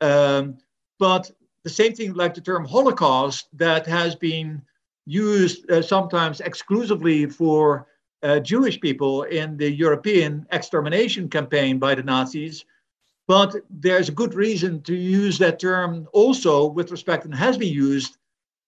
[0.00, 0.58] Um,
[0.98, 1.30] but
[1.64, 4.62] the same thing like the term Holocaust that has been
[5.06, 7.86] used uh, sometimes exclusively for
[8.22, 12.64] uh, Jewish people in the European extermination campaign by the Nazis.
[13.28, 17.72] But there's a good reason to use that term also with respect, and has been
[17.72, 18.16] used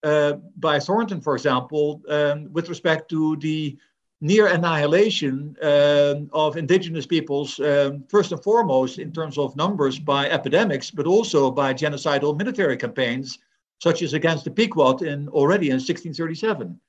[0.02, 3.76] uh, by Thornton, for example, um, with respect to the
[4.20, 10.30] near annihilation um, of indigenous peoples, um, first and foremost in terms of numbers by
[10.30, 13.38] epidemics, but also by genocidal military campaigns
[13.80, 16.80] such as against the Pequot in already in 1637.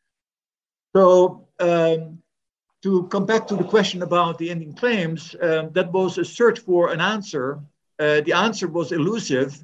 [0.95, 2.19] So um,
[2.83, 6.59] to come back to the question about the Indian claims, um, that was a search
[6.59, 7.59] for an answer.
[7.99, 9.61] Uh, the answer was elusive.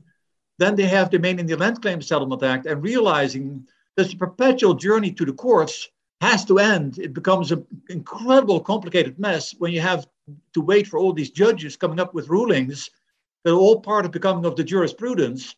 [0.57, 4.73] Then they have the Maine Indian Land Claims Settlement Act and realizing that the perpetual
[4.73, 5.89] journey to the courts
[6.21, 6.99] has to end.
[6.99, 10.07] It becomes an incredible, complicated mess when you have
[10.53, 12.91] to wait for all these judges coming up with rulings
[13.43, 15.55] that are all part of becoming of the jurisprudence.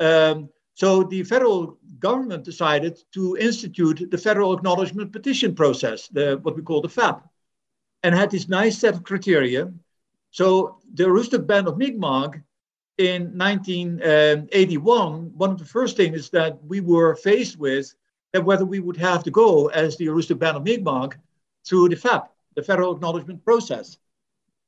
[0.00, 6.56] Um, so the federal government decided to institute the federal acknowledgement petition process, the, what
[6.56, 7.28] we call the FAP,
[8.02, 9.70] and had this nice set of criteria.
[10.30, 12.42] So the Aroostook Band of Mi'kmaq
[12.96, 17.94] in 1981, one of the first things that we were faced with
[18.42, 21.14] whether we would have to go as the Aroostook of Mi'kmaq
[21.66, 23.98] through the FAP, the federal acknowledgement process.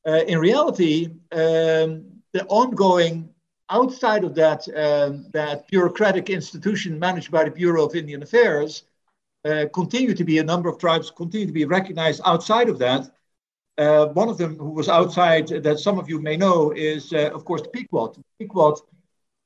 [0.07, 3.29] Uh, in reality, um, the ongoing
[3.70, 8.85] outside of that, um, that bureaucratic institution managed by the Bureau of Indian Affairs,
[9.44, 13.11] uh, continue to be a number of tribes continue to be recognized outside of that.
[13.79, 17.31] Uh, one of them who was outside that some of you may know is, uh,
[17.35, 18.14] of course, the Pequot.
[18.14, 18.81] The Pequot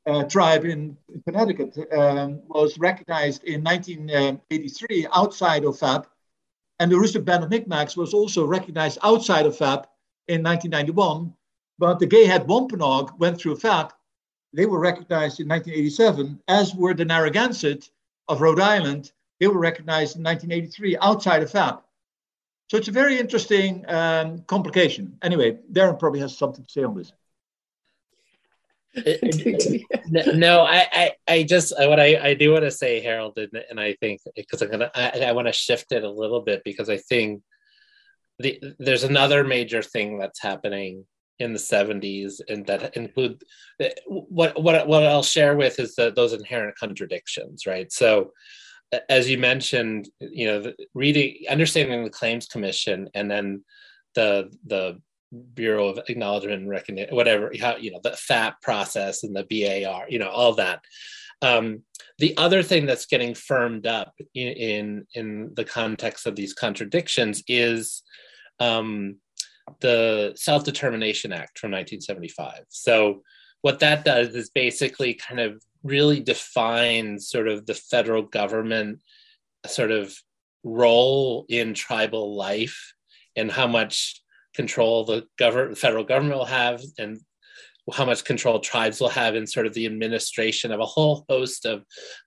[0.06, 6.06] uh, tribe in, Connecticut um, was recognized in 1983 outside of FAP,
[6.78, 9.90] and the Aroostook Band of Micmacs was also recognized outside of FAP
[10.28, 11.34] in 1991.
[11.78, 13.92] But the Gay Head Wampanoag went through FAP
[14.52, 17.90] they were recognized in 1987, as were the Narragansett
[18.28, 19.12] of Rhode Island.
[19.38, 21.84] They were recognized in 1983 outside of FAP.
[22.68, 25.18] So it's a very interesting um, complication.
[25.22, 27.12] Anyway, Darren probably has something to say on this.
[30.34, 33.78] no, I, I, I just what I, I do want to say, Harald, and, and
[33.78, 36.88] I think because I'm gonna, I, I want to shift it a little bit because
[36.88, 37.42] I think
[38.40, 41.04] the, there's another major thing that's happening
[41.38, 43.42] in the 70s and that include
[43.80, 47.90] eh, what what what I'll share with is the, those inherent contradictions right?
[47.90, 48.32] So
[49.08, 53.64] as you mentioned you know reading understanding the claims commission and then
[54.14, 55.00] the the
[55.54, 60.04] bureau of acknowledgement and recognition whatever how you know the fap process and the bar
[60.08, 60.80] you know all that
[61.42, 61.82] um,
[62.18, 67.42] the other thing that's getting firmed up in, in, in the context of these contradictions
[67.48, 68.02] is
[68.58, 69.16] um,
[69.80, 72.64] the Self Determination Act from 1975.
[72.68, 73.22] So,
[73.62, 79.00] what that does is basically kind of really defines sort of the federal government
[79.66, 80.14] sort of
[80.62, 82.94] role in tribal life
[83.36, 84.22] and how much
[84.54, 87.20] control the government, federal government will have and
[87.92, 91.66] how much control tribes will have in sort of the administration of a whole host
[91.66, 91.84] of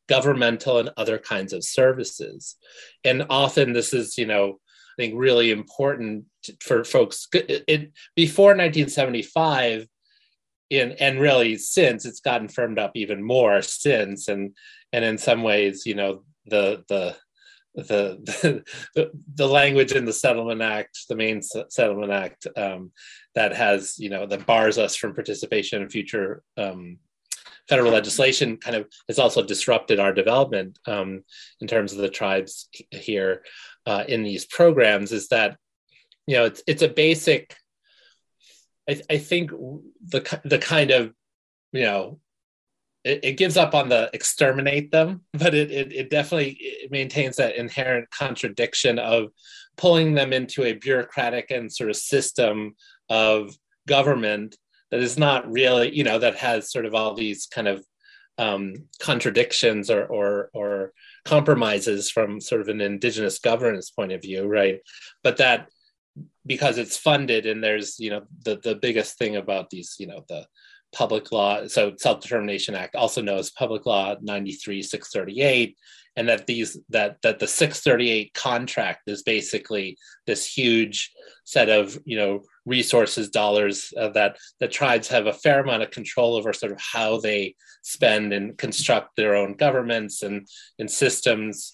[0.08, 2.56] governmental and other kinds of services.
[3.04, 4.60] And often this is, you know,
[4.94, 6.26] I think really important
[6.60, 7.28] for folks.
[7.34, 9.88] It, it, before 1975,
[10.70, 14.56] in and really since it's gotten firmed up even more since, and
[14.92, 17.16] and in some ways, you know, the the
[17.76, 18.64] the
[19.36, 22.92] the, language in the settlement act the Maine settlement act um,
[23.34, 26.98] that has you know that bars us from participation in future um,
[27.68, 31.24] federal legislation kind of has also disrupted our development um,
[31.62, 33.44] in terms of the tribes here
[33.88, 35.58] uh, in these programs is that
[36.28, 37.56] you know, it's it's a basic.
[38.90, 41.14] I, I think the the kind of
[41.72, 42.20] you know
[43.04, 47.38] it, it, gives up on the exterminate them, but it, it, it definitely it maintains
[47.38, 49.30] that inherent contradiction of
[49.78, 52.76] pulling them into a bureaucratic and sort of system
[53.10, 54.58] of government
[54.92, 57.84] that is not really, you know, that has sort of all these kind of
[58.38, 60.94] um, contradictions or, or, or
[61.26, 64.80] compromises from sort of an indigenous governance point of view, right?
[65.24, 65.70] But that
[66.46, 70.24] because it's funded and there's, you know, the, the biggest thing about these, you know,
[70.28, 70.46] the
[70.94, 75.78] public law, so Self-Determination Act, also known as Public Law 93 638,
[76.16, 81.12] and that these that that the 638 contract is basically this huge
[81.44, 85.92] set of you know resources dollars uh, that the tribes have a fair amount of
[85.92, 90.48] control over sort of how they spend and construct their own governments and
[90.80, 91.74] and systems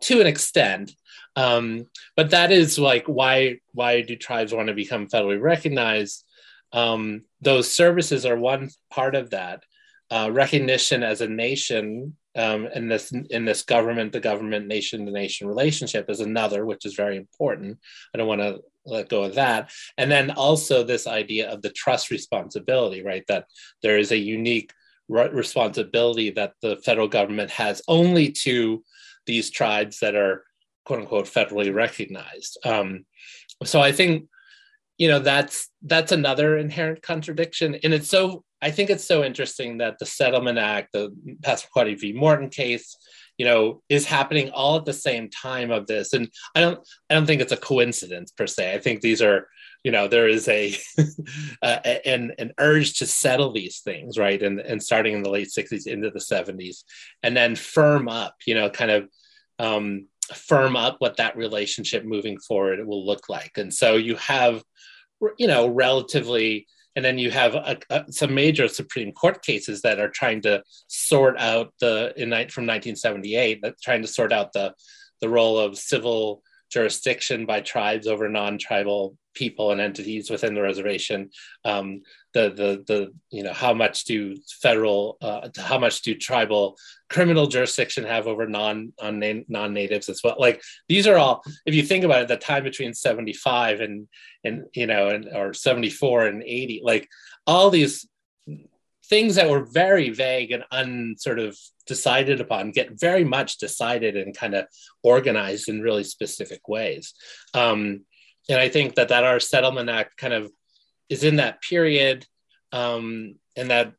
[0.00, 0.92] to an extent.
[1.34, 1.86] Um,
[2.16, 6.24] but that is like why why do tribes want to become federally recognized
[6.76, 9.64] um, those services are one part of that.
[10.08, 15.10] Uh, recognition as a nation um, in this in this government the government nation the
[15.10, 17.78] nation relationship is another which is very important.
[18.14, 19.72] I don't want to let go of that.
[19.98, 23.24] And then also this idea of the trust responsibility right?
[23.26, 23.46] That
[23.82, 24.72] there is a unique
[25.08, 28.84] responsibility that the federal government has only to
[29.24, 30.44] these tribes that are
[30.84, 32.58] quote unquote federally recognized.
[32.64, 33.06] Um,
[33.64, 34.28] so i think
[34.98, 37.76] you know that's that's another inherent contradiction.
[37.82, 42.12] And it's so i think it's so interesting that the settlement act the passamaquoddy v.
[42.12, 42.96] Morton case
[43.36, 46.12] you know is happening all at the same time of this.
[46.12, 46.80] And i don't
[47.10, 48.74] i don't think it's a coincidence per se.
[48.74, 49.48] I think these are
[49.84, 50.74] you know there is a
[51.62, 54.42] uh, an, an urge to settle these things right?
[54.42, 56.84] And, and starting in the late 60s into the 70s
[57.22, 59.08] and then firm up you know kind of
[59.58, 63.52] um, firm up what that relationship moving forward will look like.
[63.56, 64.62] And so you have
[65.38, 70.00] you know relatively and then you have a, a, some major supreme court cases that
[70.00, 74.74] are trying to sort out the in from 1978 that trying to sort out the
[75.20, 81.30] the role of civil jurisdiction by tribes over non-tribal people and entities within the reservation.
[81.64, 82.02] Um,
[82.36, 86.76] the the the you know how much do federal uh, how much do tribal
[87.08, 90.36] criminal jurisdiction have over non non natives as well?
[90.38, 94.06] Like these are all if you think about it the time between 75 and
[94.44, 97.08] and you know and or 74 and 80 like
[97.46, 98.06] all these
[99.06, 101.56] things that were very vague and unsort of
[101.86, 104.66] decided upon get very much decided and kind of
[105.02, 107.14] organized in really specific ways.
[107.54, 108.04] Um,
[108.48, 110.52] and i think that that our settlement act kind of
[111.08, 112.26] is in that period
[112.72, 113.92] um, and that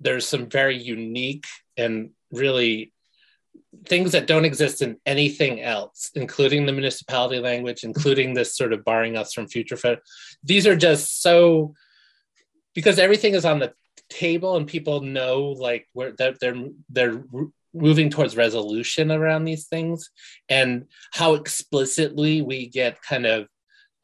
[0.00, 2.92] there's some very unique and really
[3.86, 8.84] things that don't exist in anything else, including the municipality language, including this sort of
[8.84, 9.98] barring us from future fed.
[10.42, 11.74] These are just so
[12.74, 13.72] because everything is on the
[14.08, 17.24] table and people know like where they're they're, they're
[17.74, 20.10] moving towards resolution around these things
[20.48, 23.48] and how explicitly we get kind of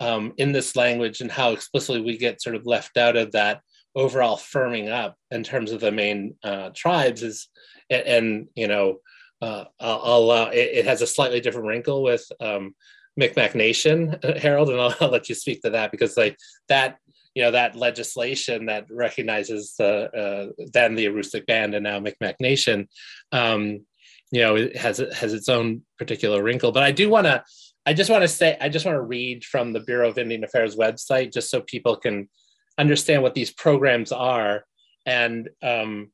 [0.01, 3.61] um, in this language and how explicitly we get sort of left out of that
[3.95, 7.49] overall firming up in terms of the Maine uh, tribes is
[7.91, 8.99] and, and you know
[9.41, 12.75] uh, I'll, I'll it, it, has a slightly different wrinkle with um,
[13.19, 16.37] Micmac Nation, Harald, and I'll, I'll, let you speak to that because like
[16.69, 16.99] that,
[17.35, 22.41] you know, that legislation that recognizes the uh, then the Aroostook Band and now Micmac
[22.41, 22.89] Nation,
[23.31, 23.85] um,
[24.31, 26.73] you know, it has has its own particular wrinkle.
[26.73, 27.45] But I do want to,
[27.89, 30.45] I just want to say, I just want to read from the Bureau of Indian
[30.45, 32.29] Affairs website just so people can
[32.77, 34.67] understand what these programs are,
[35.07, 36.11] and um,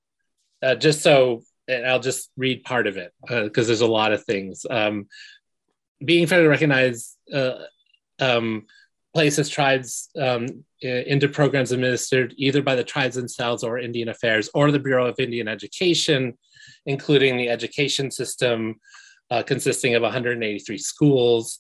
[0.63, 4.13] uh, just so and I'll just read part of it because uh, there's a lot
[4.13, 4.65] of things.
[4.71, 5.09] Um,
[6.05, 7.65] being federally recognized uh,
[8.21, 8.67] um,
[9.13, 10.47] places tribes um,
[10.81, 15.19] into programs administered either by the tribes themselves or Indian Affairs or the Bureau of
[15.19, 16.39] Indian Education,
[16.87, 18.77] including the education system
[19.31, 21.59] uh, consisting of 183 schools.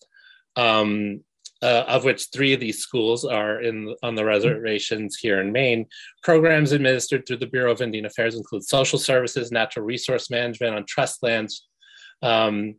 [0.56, 1.20] Um,
[1.64, 5.86] uh, of which three of these schools are in on the reservations here in Maine.
[6.22, 10.84] Programs administered through the Bureau of Indian Affairs include social services, natural resource management on
[10.84, 11.66] trust lands,
[12.20, 12.74] um,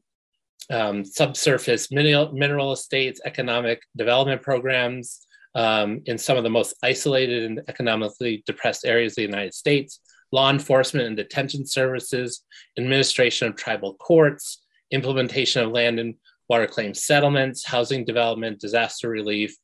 [0.69, 5.25] um, subsurface mineral, mineral estates, economic development programs
[5.55, 9.99] um, in some of the most isolated and economically depressed areas of the United States,
[10.31, 12.43] law enforcement and detention services,
[12.77, 16.15] administration of tribal courts, implementation of land and
[16.49, 19.55] water claims settlements, housing development, disaster relief,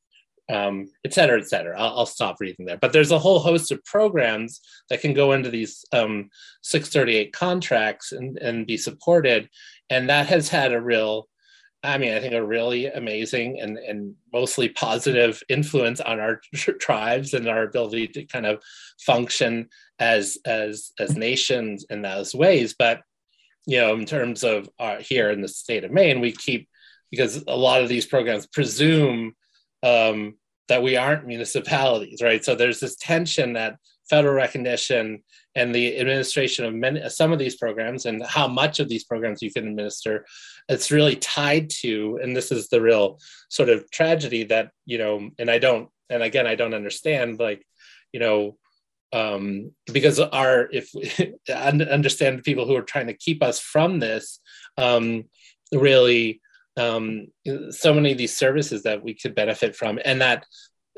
[0.51, 1.79] um, et cetera, et cetera.
[1.79, 2.77] I'll, I'll, stop reading there.
[2.77, 4.59] But there's a whole host of programs
[4.89, 6.29] that can go into these um,
[6.63, 9.49] 638 contracts and, and be supported.
[9.89, 11.29] And that has had a real
[11.83, 16.39] I mean, I think a really amazing and, and mostly positive influence on our
[16.79, 18.61] tribes and our ability to kind of
[18.99, 19.67] function
[19.97, 22.75] as as as nations in those ways.
[22.77, 23.01] But
[23.65, 26.67] you know, in terms of our, here in the state of Maine, we keep
[27.09, 29.33] because a lot of these programs presume
[29.83, 30.35] um,
[30.69, 32.43] that we aren't municipalities, right?
[32.43, 33.75] So there's this tension that
[34.09, 35.23] federal recognition
[35.55, 39.41] and the administration of many some of these programs and how much of these programs
[39.41, 40.25] you can administer
[40.67, 45.29] it's really tied to and this is the real sort of tragedy that you know
[45.39, 47.65] and i don't and again i don't understand like
[48.11, 48.57] you know
[49.13, 50.89] um because our if
[51.49, 54.39] I understand people who are trying to keep us from this
[54.77, 55.25] um
[55.73, 56.41] really
[56.77, 57.27] um
[57.69, 60.45] so many of these services that we could benefit from and that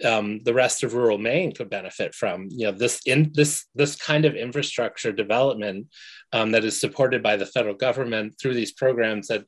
[0.03, 2.47] um, the rest of rural Maine could benefit from.
[2.49, 5.87] You know, this in this this kind of infrastructure development
[6.31, 9.45] um, that is supported by the federal government through these programs that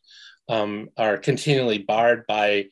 [0.47, 2.65] um, are continually barred by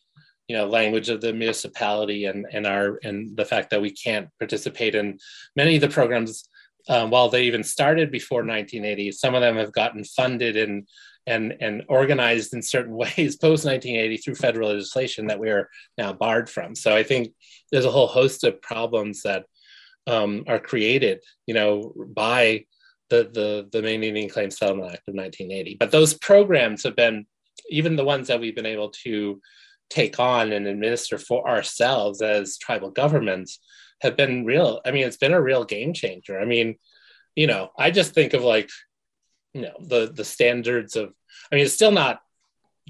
[0.48, 4.30] you know language of the municipality and and our and the fact that we can't
[4.40, 5.18] participate in
[5.56, 6.50] many of the programs
[6.90, 10.88] um, while they even started before 1980 some of them have gotten funded and
[11.26, 16.14] and and organized in certain ways post 1980 through federal legislation that we are now
[16.14, 16.76] barred from.
[16.76, 17.34] So I think
[17.72, 19.46] there's a whole host of problems that
[20.06, 22.66] um, are created, you know, by
[23.10, 25.78] the the the Maine Indian Claims Settlement Act of 1980.
[25.80, 27.26] But those programs have been
[27.70, 29.40] even the ones that we've been able to
[29.90, 33.60] take on and administer for ourselves as tribal governments
[34.02, 34.82] have been real.
[34.86, 36.40] I mean, it's been a real game changer.
[36.40, 36.76] I mean,
[37.36, 38.70] you know, I just think of like
[39.54, 41.14] you know the the standards of
[41.52, 42.22] i mean it's still not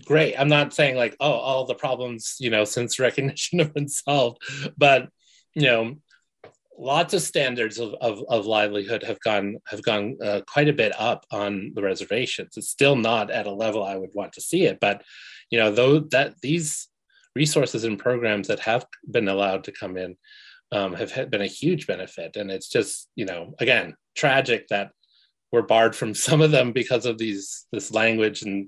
[0.05, 3.87] great i'm not saying like oh all the problems you know since recognition have been
[3.87, 4.41] solved
[4.77, 5.09] but
[5.53, 5.95] you know
[6.77, 10.93] lots of standards of, of, of livelihood have gone have gone uh, quite a bit
[10.99, 14.65] up on the reservations it's still not at a level i would want to see
[14.65, 15.03] it but
[15.49, 16.87] you know though that these
[17.35, 20.15] resources and programs that have been allowed to come in
[20.71, 24.91] um, have been a huge benefit and it's just you know again tragic that
[25.51, 28.67] we're barred from some of them because of these this language and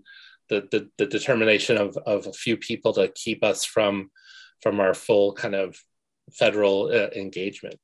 [0.49, 4.11] the the, the determination of, of a few people to keep us from
[4.61, 5.75] from our full kind of
[6.33, 7.75] federal uh, engagement.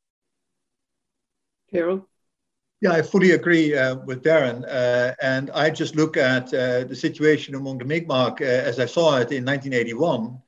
[1.72, 2.08] Carol?
[2.82, 4.66] Yeah, I fully agree uh, with Darren.
[4.68, 8.88] Uh, and I just look at uh, the situation among the Mi'kmaq uh, as I
[8.88, 10.42] saw it in 1981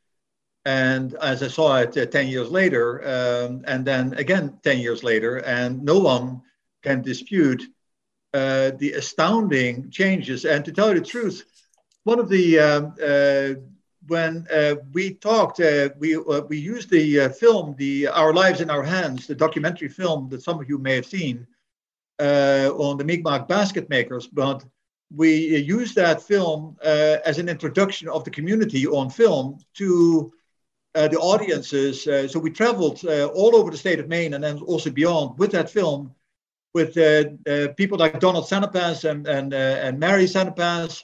[0.66, 5.04] and as I saw it uh, 10 years later, um, and then again 10 years
[5.04, 6.42] later, and no one
[6.82, 7.62] can dispute
[8.34, 10.46] uh, the astounding changes.
[10.46, 11.44] And to tell you the truth,
[12.06, 12.96] one of the um,
[14.08, 18.70] when uh, we talked, uh, we uh, we used the film, the Our Lives in
[18.70, 21.48] Our Hands, the documentary film that some of you may have seen
[22.20, 24.64] on the Mi'kmaq basket makers, but
[25.16, 30.32] we used that film as an introduction of the community on film to
[30.94, 32.04] the audiences.
[32.04, 35.70] so we traveled all over the state of Maine and then also beyond with that
[35.70, 36.14] film
[36.74, 41.04] with uh, uh, people like Donald Sanipass and, and, uh, and Mary Sanipass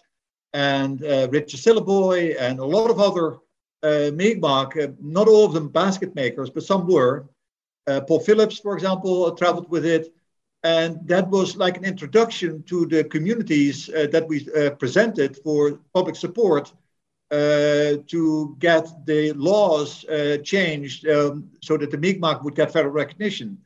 [0.54, 3.38] and Richard Silliboy and a lot of other
[3.84, 7.28] uh, Mi'kmaq, not all of them basket makers, but some were.
[8.08, 10.14] Paul Phillips, for example, traveled with it.
[10.64, 15.80] And that was like an introduction to the communities uh, that we uh, presented for
[15.94, 16.74] public support
[17.32, 20.06] uh, to get the laws
[20.44, 23.58] changed um, so that the Mi'kmaq would get federal recognition.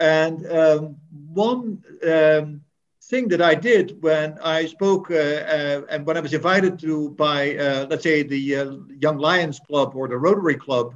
[0.00, 0.96] And um,
[1.32, 2.62] one um,
[3.08, 7.10] thing that I did when I spoke uh, uh, and when I was invited to
[7.10, 10.94] by, uh, let's say, the uh, Young Lions Club or the Rotary Club,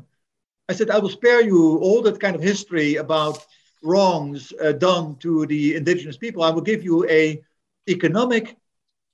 [0.69, 3.45] I said, I will spare you all that kind of history about
[3.83, 6.43] wrongs uh, done to the indigenous people.
[6.43, 7.43] I will give you a
[7.89, 8.57] economic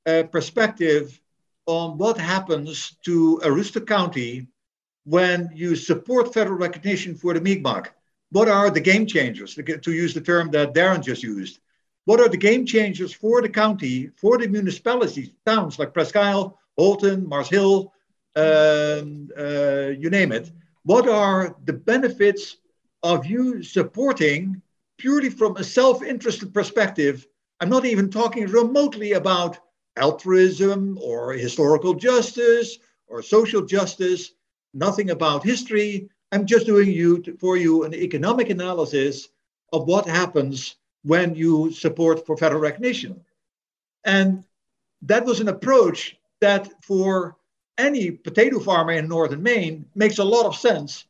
[0.07, 1.20] uh, perspective
[1.66, 4.47] on what happens to Aroostook County
[5.05, 7.88] when you support federal recognition for the Mi'kmaq
[8.30, 11.61] what are the game changers, to use the term that Darren just used?
[12.07, 16.59] What are the game changers for the county, for the municipalities, towns like Presque Isle,
[16.78, 17.92] Houlton, Mars Hill,
[18.36, 20.50] um, uh, you name it?
[20.84, 22.59] What are the benefits
[23.02, 24.62] of you supporting
[24.98, 27.26] purely from a self interested perspective?
[27.61, 29.59] I'm not even talking remotely about
[29.96, 32.78] altruism or historical justice
[33.09, 34.30] or social justice,
[34.72, 39.28] nothing about history, I'm just doing you to, for you an economic analysis
[39.72, 40.76] of what happens
[41.07, 43.20] when you support for federal recognition.
[44.04, 44.44] And
[45.02, 47.36] that was an approach that for
[47.78, 51.04] any potato farmer in northern Maine makes a lot of sense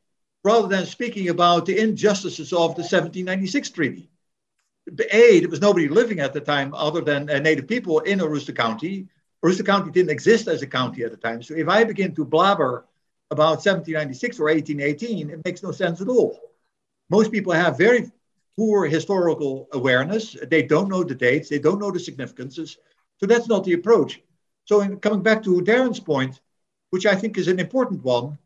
[0.44, 4.10] rather than speaking about the injustices of the 1796 treaty.
[5.10, 8.56] A, there was nobody living at the time other than uh, native people in Aroostook
[8.56, 9.08] County.
[9.42, 11.42] Aroostook County didn't exist as a county at the time.
[11.42, 12.84] So if I begin to blabber
[13.30, 16.38] about 1796 or 1818, it makes no sense at all.
[17.08, 18.10] Most people have very
[18.56, 20.36] poor historical awareness.
[20.48, 22.78] They don't know the dates, they don't know the significances.
[23.18, 24.20] So that's not the approach.
[24.64, 26.40] So, in coming back to Darren's point,
[26.90, 28.38] which I think is an important one,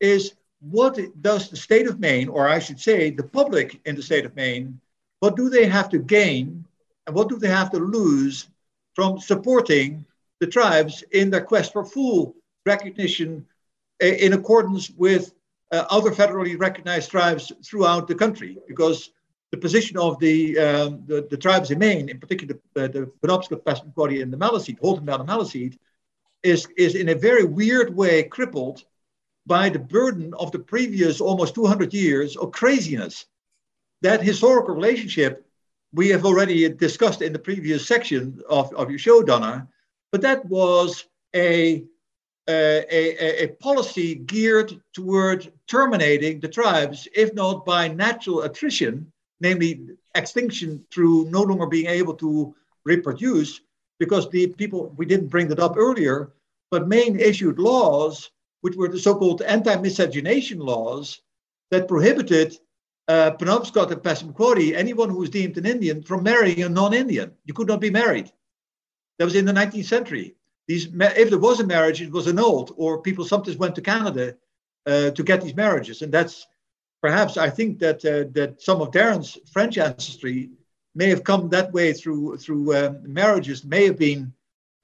[0.00, 4.02] is what does the state of Maine, or I should say the public in the
[4.02, 4.80] state of Maine,
[5.20, 6.64] what do they have to gain
[7.06, 8.48] and what do they have to lose
[8.94, 10.04] from supporting
[10.40, 12.34] the tribes in their quest for full
[12.66, 13.46] recognition
[14.00, 15.32] eh, in accordance with
[15.72, 18.58] uh, other federally recognized tribes throughout the country?
[18.66, 19.10] Because
[19.50, 23.64] the position of the, um, the, the, tribes in Maine, in particular the, the Penobscot,
[23.64, 25.78] Passamaquoddy, and the Maliseet, Houlton Valley Maliseet,
[26.42, 28.84] is, is in a very weird way crippled
[29.46, 33.26] by the burden of the previous almost 200 years of craziness.
[34.02, 35.44] That historical relationship
[35.92, 39.66] we have already discussed in the previous section of, of your show, Donna,
[40.12, 41.84] but that was a,
[42.46, 49.10] a, a, policy geared toward terminating the tribes, if not by natural attrition,
[49.40, 53.60] namely extinction through no longer being able to reproduce,
[53.98, 56.32] because the people, we didn't bring that up earlier,
[56.70, 58.30] but Maine issued laws,
[58.60, 61.20] which were the so called anti miscegenation laws,
[61.70, 62.58] that prohibited
[63.08, 67.32] uh, Penobscot and Passamaquoddy, anyone who was deemed an Indian, from marrying a non Indian.
[67.44, 68.30] You could not be married.
[69.18, 70.36] That was in the 19th century.
[70.66, 74.36] These, if there was a marriage, it was annulled, or people sometimes went to Canada
[74.86, 76.02] uh, to get these marriages.
[76.02, 76.46] And that's
[77.00, 80.50] perhaps I think that uh, that some of Darren's French ancestry
[80.94, 84.32] may have come that way through through um, marriages, may have been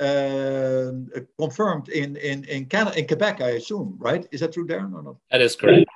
[0.00, 0.92] uh,
[1.38, 4.26] confirmed in in in Canada, in Quebec, I assume, right?
[4.30, 5.16] Is that true, Darren, or not?
[5.30, 5.90] That is correct.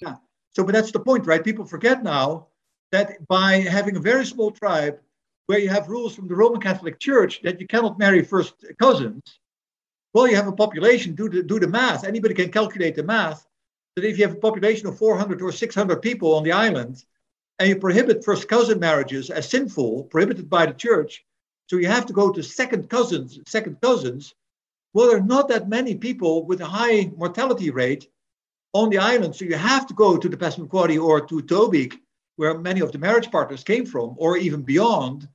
[0.00, 0.16] Yeah.
[0.50, 1.42] So, but that's the point, right?
[1.42, 2.48] People forget now
[2.90, 4.98] that by having a very small tribe
[5.46, 9.22] where you have rules from the Roman Catholic Church that you cannot marry first cousins,
[10.12, 11.14] well, you have a population.
[11.14, 12.04] Do the do the math.
[12.04, 13.46] Anybody can calculate the math
[13.96, 17.04] that if you have a population of 400 or 600 people on the island
[17.58, 21.24] and you prohibit first cousin marriages as sinful, prohibited by the church,
[21.66, 24.34] so you have to go to second cousins, second cousins.
[24.94, 28.08] Well, there are not that many people with a high mortality rate
[28.74, 31.98] on the island, so you have to go to the Passamaquoddy or to Tobique,
[32.36, 35.28] where many of the marriage partners came from, or even beyond,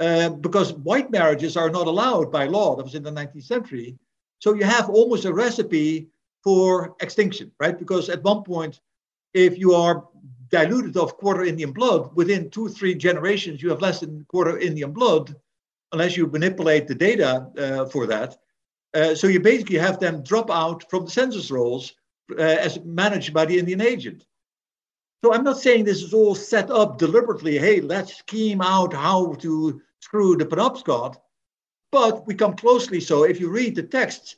[0.00, 2.74] uh, because white marriages are not allowed by law.
[2.74, 3.98] That was in the 19th century.
[4.38, 6.08] So you have almost a recipe
[6.42, 7.78] for extinction, right?
[7.78, 8.80] Because at one point,
[9.34, 10.06] if you are
[10.50, 14.92] diluted of quarter Indian blood, within two, three generations, you have less than quarter Indian
[14.92, 15.34] blood,
[15.92, 18.36] unless you manipulate the data uh, for that.
[18.94, 21.94] Uh, so you basically have them drop out from the census rolls
[22.32, 24.24] uh, as managed by the Indian agent.
[25.22, 27.58] So I'm not saying this is all set up deliberately.
[27.58, 31.16] Hey, let's scheme out how to screw the Penobscot.
[31.92, 34.36] But we come closely so if you read the texts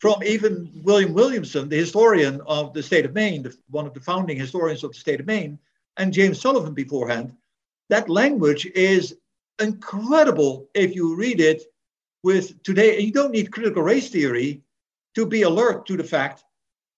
[0.00, 4.00] from even William Williamson, the historian of the state of Maine, the, one of the
[4.00, 5.58] founding historians of the state of Maine,
[5.96, 7.32] and James Sullivan beforehand,
[7.88, 9.16] that language is
[9.60, 11.62] incredible if you read it
[12.22, 13.00] with today.
[13.00, 14.62] You don't need critical race theory
[15.14, 16.44] to be alert to the fact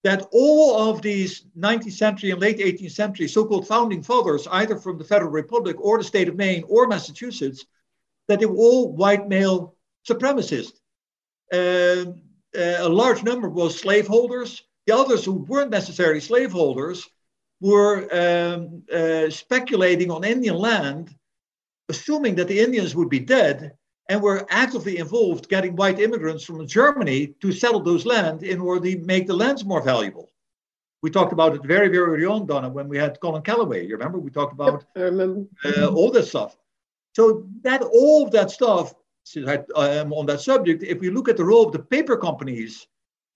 [0.04, 4.76] that all of these 19th century and late 18th century so called founding fathers, either
[4.76, 7.64] from the Federal Republic or the state of Maine or Massachusetts,
[8.28, 9.74] that they were all white male
[10.08, 10.80] supremacists.
[11.52, 12.12] Uh,
[12.56, 14.62] uh, a large number was slaveholders.
[14.86, 17.08] The others who weren't necessarily slaveholders
[17.60, 21.14] were um, uh, speculating on Indian land,
[21.88, 23.72] assuming that the Indians would be dead,
[24.08, 28.90] and were actively involved getting white immigrants from Germany to settle those lands in order
[28.90, 30.30] to make the lands more valuable.
[31.02, 33.86] We talked about it very, very early on, Donna, when we had Colin Calloway.
[33.86, 34.18] You remember?
[34.18, 35.46] We talked about yep, I remember.
[35.64, 36.56] Uh, all this stuff.
[37.14, 38.94] So that all of that stuff
[39.36, 42.86] am um, on that subject, if we look at the role of the paper companies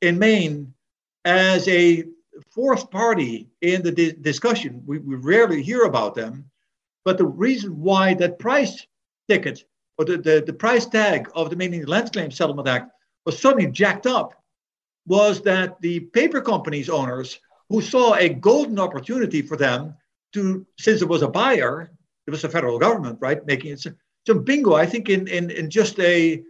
[0.02, 0.72] in Maine
[1.24, 2.04] as a
[2.50, 6.44] fourth party in the di- discussion, we, we rarely hear about them.
[7.04, 8.86] But the reason why that price
[9.28, 9.64] ticket
[9.96, 12.92] or the, the, the price tag of the Maine Land Claim Settlement Act
[13.24, 14.34] was suddenly jacked up
[15.06, 19.94] was that the paper companies owners who saw a golden opportunity for them
[20.34, 21.90] to, since it was a buyer,
[22.26, 23.86] it was the federal government, right, making it
[24.28, 26.42] so bingo, I think in, in, in just a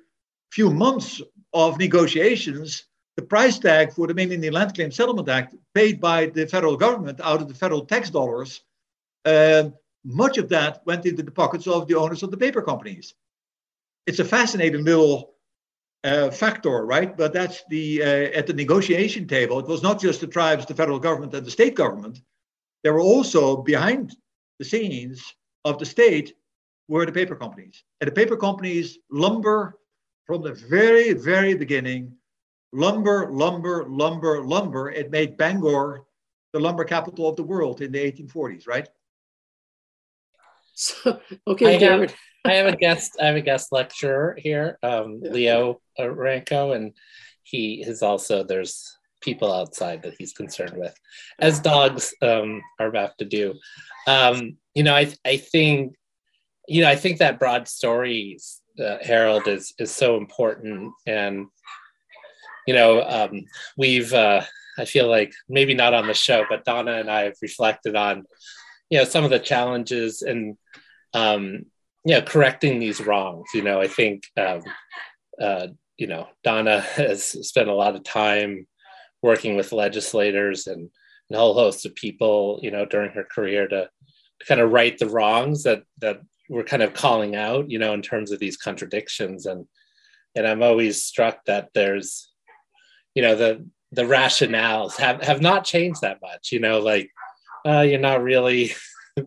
[0.51, 1.23] few months
[1.55, 2.83] of negotiations,
[3.15, 6.77] the price tag for the Maine Indian Land Claim Settlement Act paid by the federal
[6.77, 8.63] government out of the federal tax dollars,
[9.27, 9.71] uh,
[10.05, 13.15] much of that went into the pockets of the owners of the paper companies.
[14.09, 15.35] It's a fascinating little
[16.03, 17.17] uh, factor, right?
[17.17, 19.61] But that's the uh, at the negotiation table.
[19.61, 22.23] It was not just the tribes, the federal government, and the state government.
[22.83, 24.17] There were also behind
[24.59, 25.23] the scenes
[25.65, 26.35] of the state
[26.89, 27.85] were the paper companies.
[28.01, 29.79] And the paper companies, lumber,
[30.27, 32.13] from the very, very beginning,
[32.73, 34.91] lumber, lumber, lumber, lumber.
[34.91, 36.05] It made Bangor
[36.53, 38.89] the lumber capital of the world in the 1840s, right?
[40.81, 42.11] So, okay, I Jared.
[42.11, 43.17] Have, I have a guest.
[43.21, 45.31] I have a guest lecturer here, um, yeah.
[45.33, 46.93] Leo Ranco, and
[47.43, 50.95] he is also there's people outside that he's concerned with,
[51.41, 53.55] as dogs um, are about to do.
[54.07, 55.97] Um, you know, I I think,
[56.69, 61.47] you know, I think that broad stories, uh, Harald, is is so important, and
[62.67, 63.45] you know, um,
[63.77, 64.13] we've.
[64.13, 64.43] Uh,
[64.79, 68.25] I feel like maybe not on the show, but Donna and I have reflected on,
[68.91, 70.57] you know, some of the challenges and,
[71.15, 71.67] um,
[72.05, 73.49] you know, correcting these wrongs.
[73.55, 74.63] You know, I think, um,
[75.43, 75.67] uh,
[75.97, 78.67] you know, Donna has spent a lot of time
[79.21, 83.67] working with legislators and, and a whole host of people, you know, during her career
[83.67, 83.91] to,
[84.41, 87.93] to kind of right the wrongs that that we're kind of calling out, you know,
[87.93, 89.47] in terms of these contradictions.
[89.47, 89.67] And
[90.35, 92.31] and I'm always struck that there's,
[93.15, 96.53] you know, the the rationales have have not changed that much.
[96.53, 97.11] You know, like
[97.67, 98.73] uh, you're not really
[99.17, 99.27] you're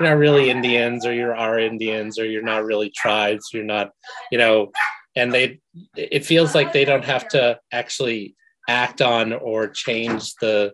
[0.00, 3.50] not really Indians, or you are Indians, or you're not really tribes.
[3.52, 3.90] You're not,
[4.30, 4.72] you know,
[5.16, 5.60] and they
[5.96, 8.34] it feels like they don't have to actually
[8.68, 10.72] act on or change the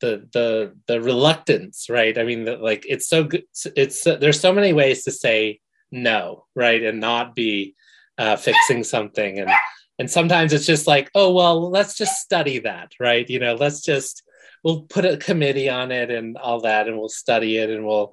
[0.00, 2.16] the the the reluctance right?
[2.18, 3.44] I mean that like it's so good
[3.76, 6.82] it's uh, there's so many ways to say no right?
[6.82, 7.74] And not be
[8.18, 9.38] uh, fixing something.
[9.38, 9.50] And
[9.98, 13.28] and sometimes it's just like oh well let's just study that right?
[13.28, 14.22] You know let's just
[14.64, 18.12] we'll put a committee on it and all that and we'll study it and we'll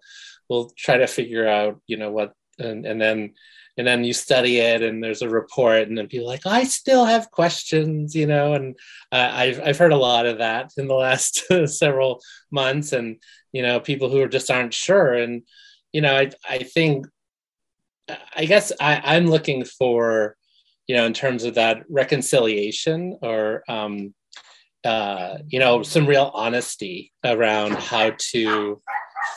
[0.49, 3.33] we'll try to figure out you know what and, and then
[3.77, 7.05] and then you study it and there's a report and then people like i still
[7.05, 8.75] have questions you know and
[9.11, 12.21] uh, I've, I've heard a lot of that in the last several
[12.51, 13.17] months and
[13.51, 15.43] you know people who are just aren't sure and
[15.91, 17.07] you know i, I think
[18.35, 20.37] i guess I, i'm looking for
[20.87, 24.13] you know, in terms of that reconciliation or, um,
[24.85, 28.81] uh, you know, some real honesty around how to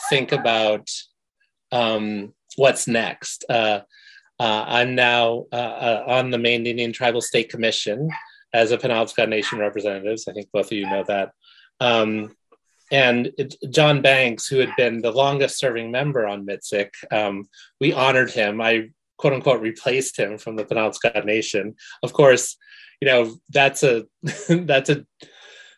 [0.09, 0.88] think about
[1.72, 3.45] um, what's next.
[3.49, 3.80] Uh,
[4.41, 8.09] uh, I'm now uh, uh, on the Maine Indian Tribal State Commission
[8.55, 10.26] as a Penobscot Nation representatives.
[10.26, 11.32] I think both of you know that.
[11.78, 12.34] Um,
[12.91, 17.45] and it, John Banks, who had been the longest serving member on MITSC, um,
[17.82, 18.62] we honored him.
[18.62, 18.88] I
[19.18, 21.74] quote unquote replaced him from the Penobscot Nation.
[22.03, 22.57] Of course,
[23.03, 24.07] you know that's a
[24.49, 25.05] that's a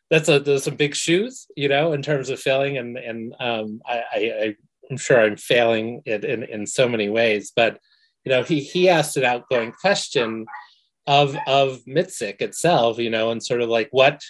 [0.08, 3.82] that's a there's some big shoes, you know, in terms of filling, and and um,
[3.84, 4.56] I, I
[4.88, 7.80] I'm sure I'm failing it in in so many ways, but
[8.24, 10.46] you know he he asked an outgoing question
[11.06, 14.20] of of MITSC itself, you know, and sort of like what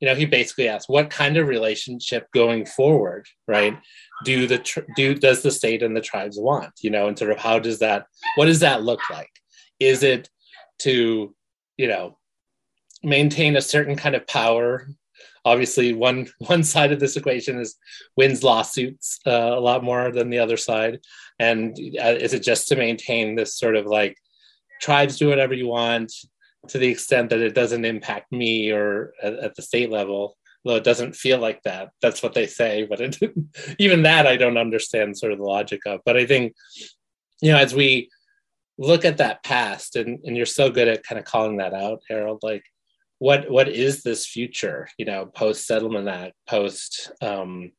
[0.00, 3.76] you know he basically asked what kind of relationship going forward right?
[4.24, 7.30] Do the tr- do does the state and the tribes want you know and sort
[7.30, 8.06] of how does that
[8.36, 9.30] what does that look like?
[9.78, 10.28] Is it
[10.80, 11.34] to
[11.76, 12.18] you know
[13.02, 14.88] maintain a certain kind of power
[15.44, 17.76] obviously one one side of this equation is
[18.16, 21.00] wins lawsuits uh, a lot more than the other side.
[21.38, 24.16] And uh, is it just to maintain this sort of like
[24.80, 26.12] tribes do whatever you want
[26.68, 30.76] to the extent that it doesn't impact me or at, at the state level though
[30.76, 31.88] it doesn't feel like that.
[32.02, 33.16] That's what they say but it,
[33.78, 36.00] even that i don't understand sort of the logic of.
[36.04, 36.54] But i think
[37.40, 38.10] you know as we
[38.78, 42.00] look at that past and, and you're so good at kind of calling that out
[42.08, 42.64] harald like
[43.20, 47.70] what what is this future you know post settlement act post um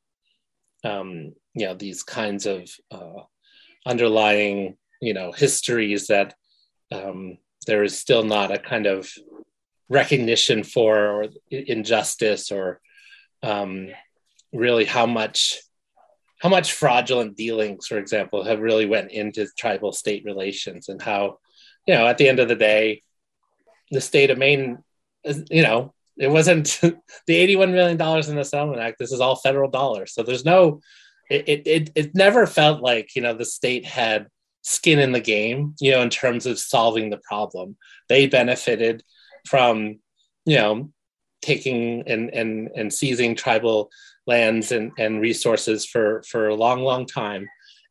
[0.85, 3.21] um you know these kinds of uh
[3.85, 6.35] underlying you know histories that
[6.91, 7.37] um
[7.67, 9.11] there is still not a kind of
[9.89, 12.79] recognition for or injustice or
[13.43, 13.89] um,
[14.53, 15.59] really how much
[16.39, 21.37] how much fraudulent dealings for example have really went into tribal state relations and how
[21.85, 23.03] you know at the end of the day
[23.91, 24.77] the state of maine
[25.49, 26.79] you know it wasn't
[27.27, 30.45] the 81 million dollars in the settlement act this is all federal dollars so there's
[30.45, 30.81] no
[31.29, 34.27] it, it it never felt like you know the state had
[34.61, 37.77] skin in the game, you know, in terms of solving the problem.
[38.09, 39.03] They benefited
[39.47, 39.99] from,
[40.45, 40.91] you know,
[41.41, 43.89] taking and and and seizing tribal
[44.27, 47.47] lands and, and resources for for a long, long time.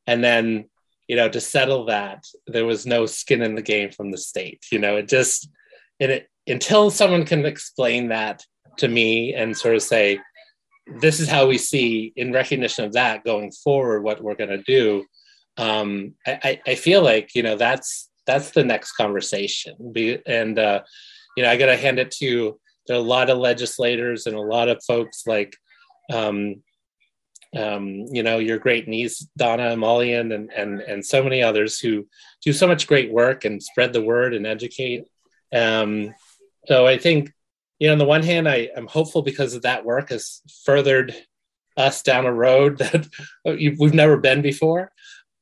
[0.07, 0.67] And then,
[1.09, 4.65] you know, to settle that, there was no skin in the game from the state.
[4.71, 5.49] You know, it just
[5.99, 8.45] and it until someone can explain that
[8.79, 10.19] to me and sort of say,
[11.01, 14.63] this is how we see in recognition of that going forward what we're going to
[14.63, 15.05] do
[15.57, 19.93] um, I, I feel like you know that's that's the next conversation.
[20.27, 20.83] And uh,
[21.37, 24.41] you know i gotta hand it to there are a lot of legislators and a
[24.41, 25.57] lot of folks like
[26.13, 26.63] um,
[27.57, 32.07] um, you know your great niece donna emolian and, and and so many others who
[32.43, 35.05] do so much great work and spread the word and educate.
[35.53, 36.15] Um,
[36.71, 37.33] so I think,
[37.81, 41.15] you know, on the one hand, I, I'm hopeful because of that work has furthered
[41.77, 43.09] us down a road that
[43.45, 44.93] we've never been before.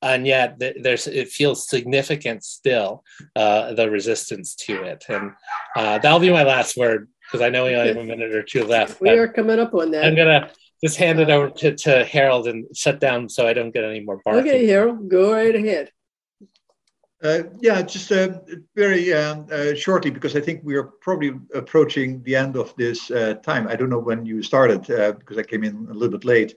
[0.01, 3.03] And yet there's, it feels significant still,
[3.37, 5.05] uh, the resistance to it.
[5.09, 5.33] And
[5.77, 8.43] uh, that'll be my last word because I know we only have a minute or
[8.43, 9.01] two left.
[9.01, 10.07] We are coming up on that.
[10.07, 10.51] I'm going to
[10.83, 14.01] just hand it over to, to Harald and shut down so I don't get any
[14.01, 14.49] more barking.
[14.49, 15.91] Okay, Harald, go right ahead.
[17.21, 18.39] Uh, yeah, just uh,
[18.77, 23.11] very um, uh, shortly, because I think we are probably approaching the end of this
[23.11, 23.67] uh, time.
[23.67, 26.55] I don't know when you started, uh, because I came in a little bit late.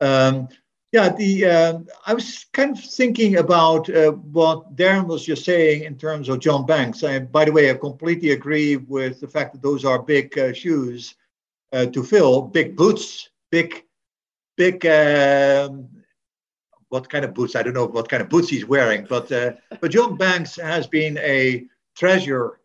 [0.00, 0.48] Um,
[0.90, 5.82] yeah, the um, I was kind of thinking about uh, what Darren was just saying
[5.82, 7.02] in terms of John Banks.
[7.02, 11.14] And by the way, I completely agree with the fact that those are big shoes
[11.72, 13.84] to fill, big boots, big,
[14.56, 15.88] big um,
[16.94, 17.56] what kind of boots.
[17.56, 20.86] I don't know what kind of boots he's wearing, but uh, but John Banks has
[20.86, 21.66] been a
[21.96, 22.60] treasure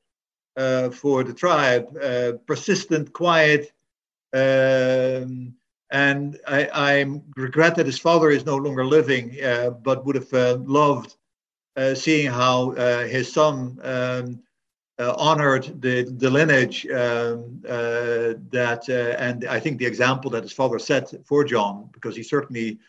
[0.55, 3.63] uh, for the tribe, uh, persistent, quiet,
[4.33, 5.55] um,
[5.89, 6.59] and I,
[6.91, 6.91] I,
[7.35, 11.15] regret that his father is no longer living, uh, but would have uh, loved
[11.75, 12.71] uh, seeing how
[13.15, 13.79] his son.
[13.83, 14.43] Um,
[15.31, 17.61] honored the, the lineage um,
[18.51, 18.83] that,
[19.17, 22.79] and I think the example that his father set for John, because he certainly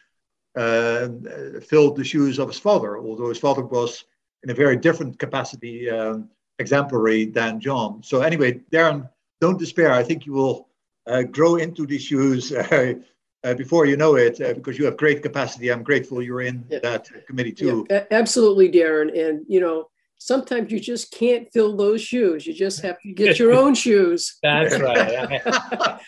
[0.54, 4.04] filled the shoes of his father, although his father was
[4.42, 6.28] in a very different capacity um,
[6.58, 8.02] exemplary than John.
[8.02, 9.08] So anyway, Darren,
[9.40, 9.92] don't despair.
[9.92, 10.68] I think you will
[11.06, 12.94] uh, grow into these shoes uh,
[13.42, 15.70] uh, before you know it, uh, because you have great capacity.
[15.70, 16.78] I'm grateful you're in yeah.
[16.80, 17.86] that committee too.
[17.90, 19.08] Yeah, absolutely, Darren.
[19.18, 19.88] And you know,
[20.18, 22.46] sometimes you just can't fill those shoes.
[22.46, 24.38] You just have to get your own shoes.
[24.42, 25.42] That's right.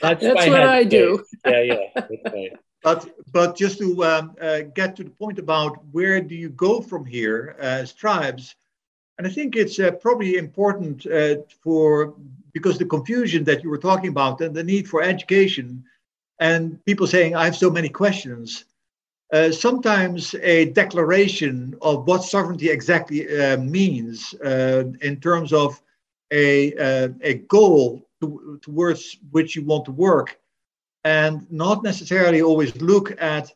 [0.02, 1.24] That's, That's what I do.
[1.46, 1.76] Yeah, yeah.
[1.94, 2.52] That's right.
[2.82, 6.80] But but just to um, uh, get to the point about where do you go
[6.80, 8.56] from here as tribes,
[9.18, 12.14] and I think it's uh, probably important uh, for
[12.52, 15.84] because the confusion that you were talking about and the need for education,
[16.40, 18.64] and people saying I have so many questions.
[19.32, 25.80] Uh, sometimes a declaration of what sovereignty exactly uh, means uh, in terms of
[26.30, 26.74] a,
[27.22, 30.38] a goal to, towards which you want to work
[31.04, 33.50] and not necessarily always look at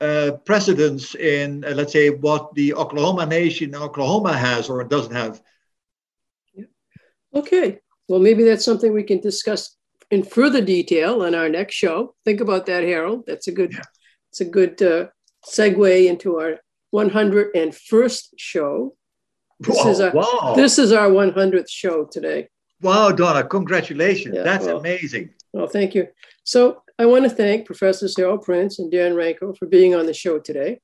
[0.00, 5.40] uh, precedents in, uh, let's say, what the Oklahoma Nation, Oklahoma has or doesn't have.
[7.34, 9.76] Okay, well, maybe that's something we can discuss
[10.10, 12.14] in further detail on our next show.
[12.24, 13.24] Think about that, Harald.
[13.26, 13.82] That's a good, yeah.
[14.30, 15.08] it's a good uh,
[15.46, 16.60] segue into our
[16.94, 18.94] 101st show.
[19.60, 20.52] This wow, is our wow.
[20.54, 22.48] this is our 100th show today.
[22.80, 24.36] Wow, Donna, congratulations!
[24.36, 25.30] Yeah, That's well, amazing.
[25.52, 26.06] Well, thank you.
[26.44, 30.12] So I want to thank Professor Harald Prins and Dan Ranco for being on the
[30.12, 30.80] show today.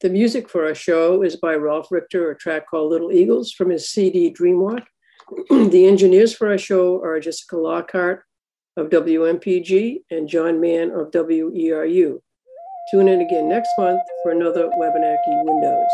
[0.00, 3.70] The music for our show is by Ralph Richter, a track called Little Eagles from
[3.70, 4.82] his CD Dreamwalk.
[5.70, 8.24] the engineers for our show are Jessica Lockhart
[8.76, 12.18] of WMPG and John Mann of WERU.
[12.90, 15.90] Tune in again next month for another Wabanaki Windows.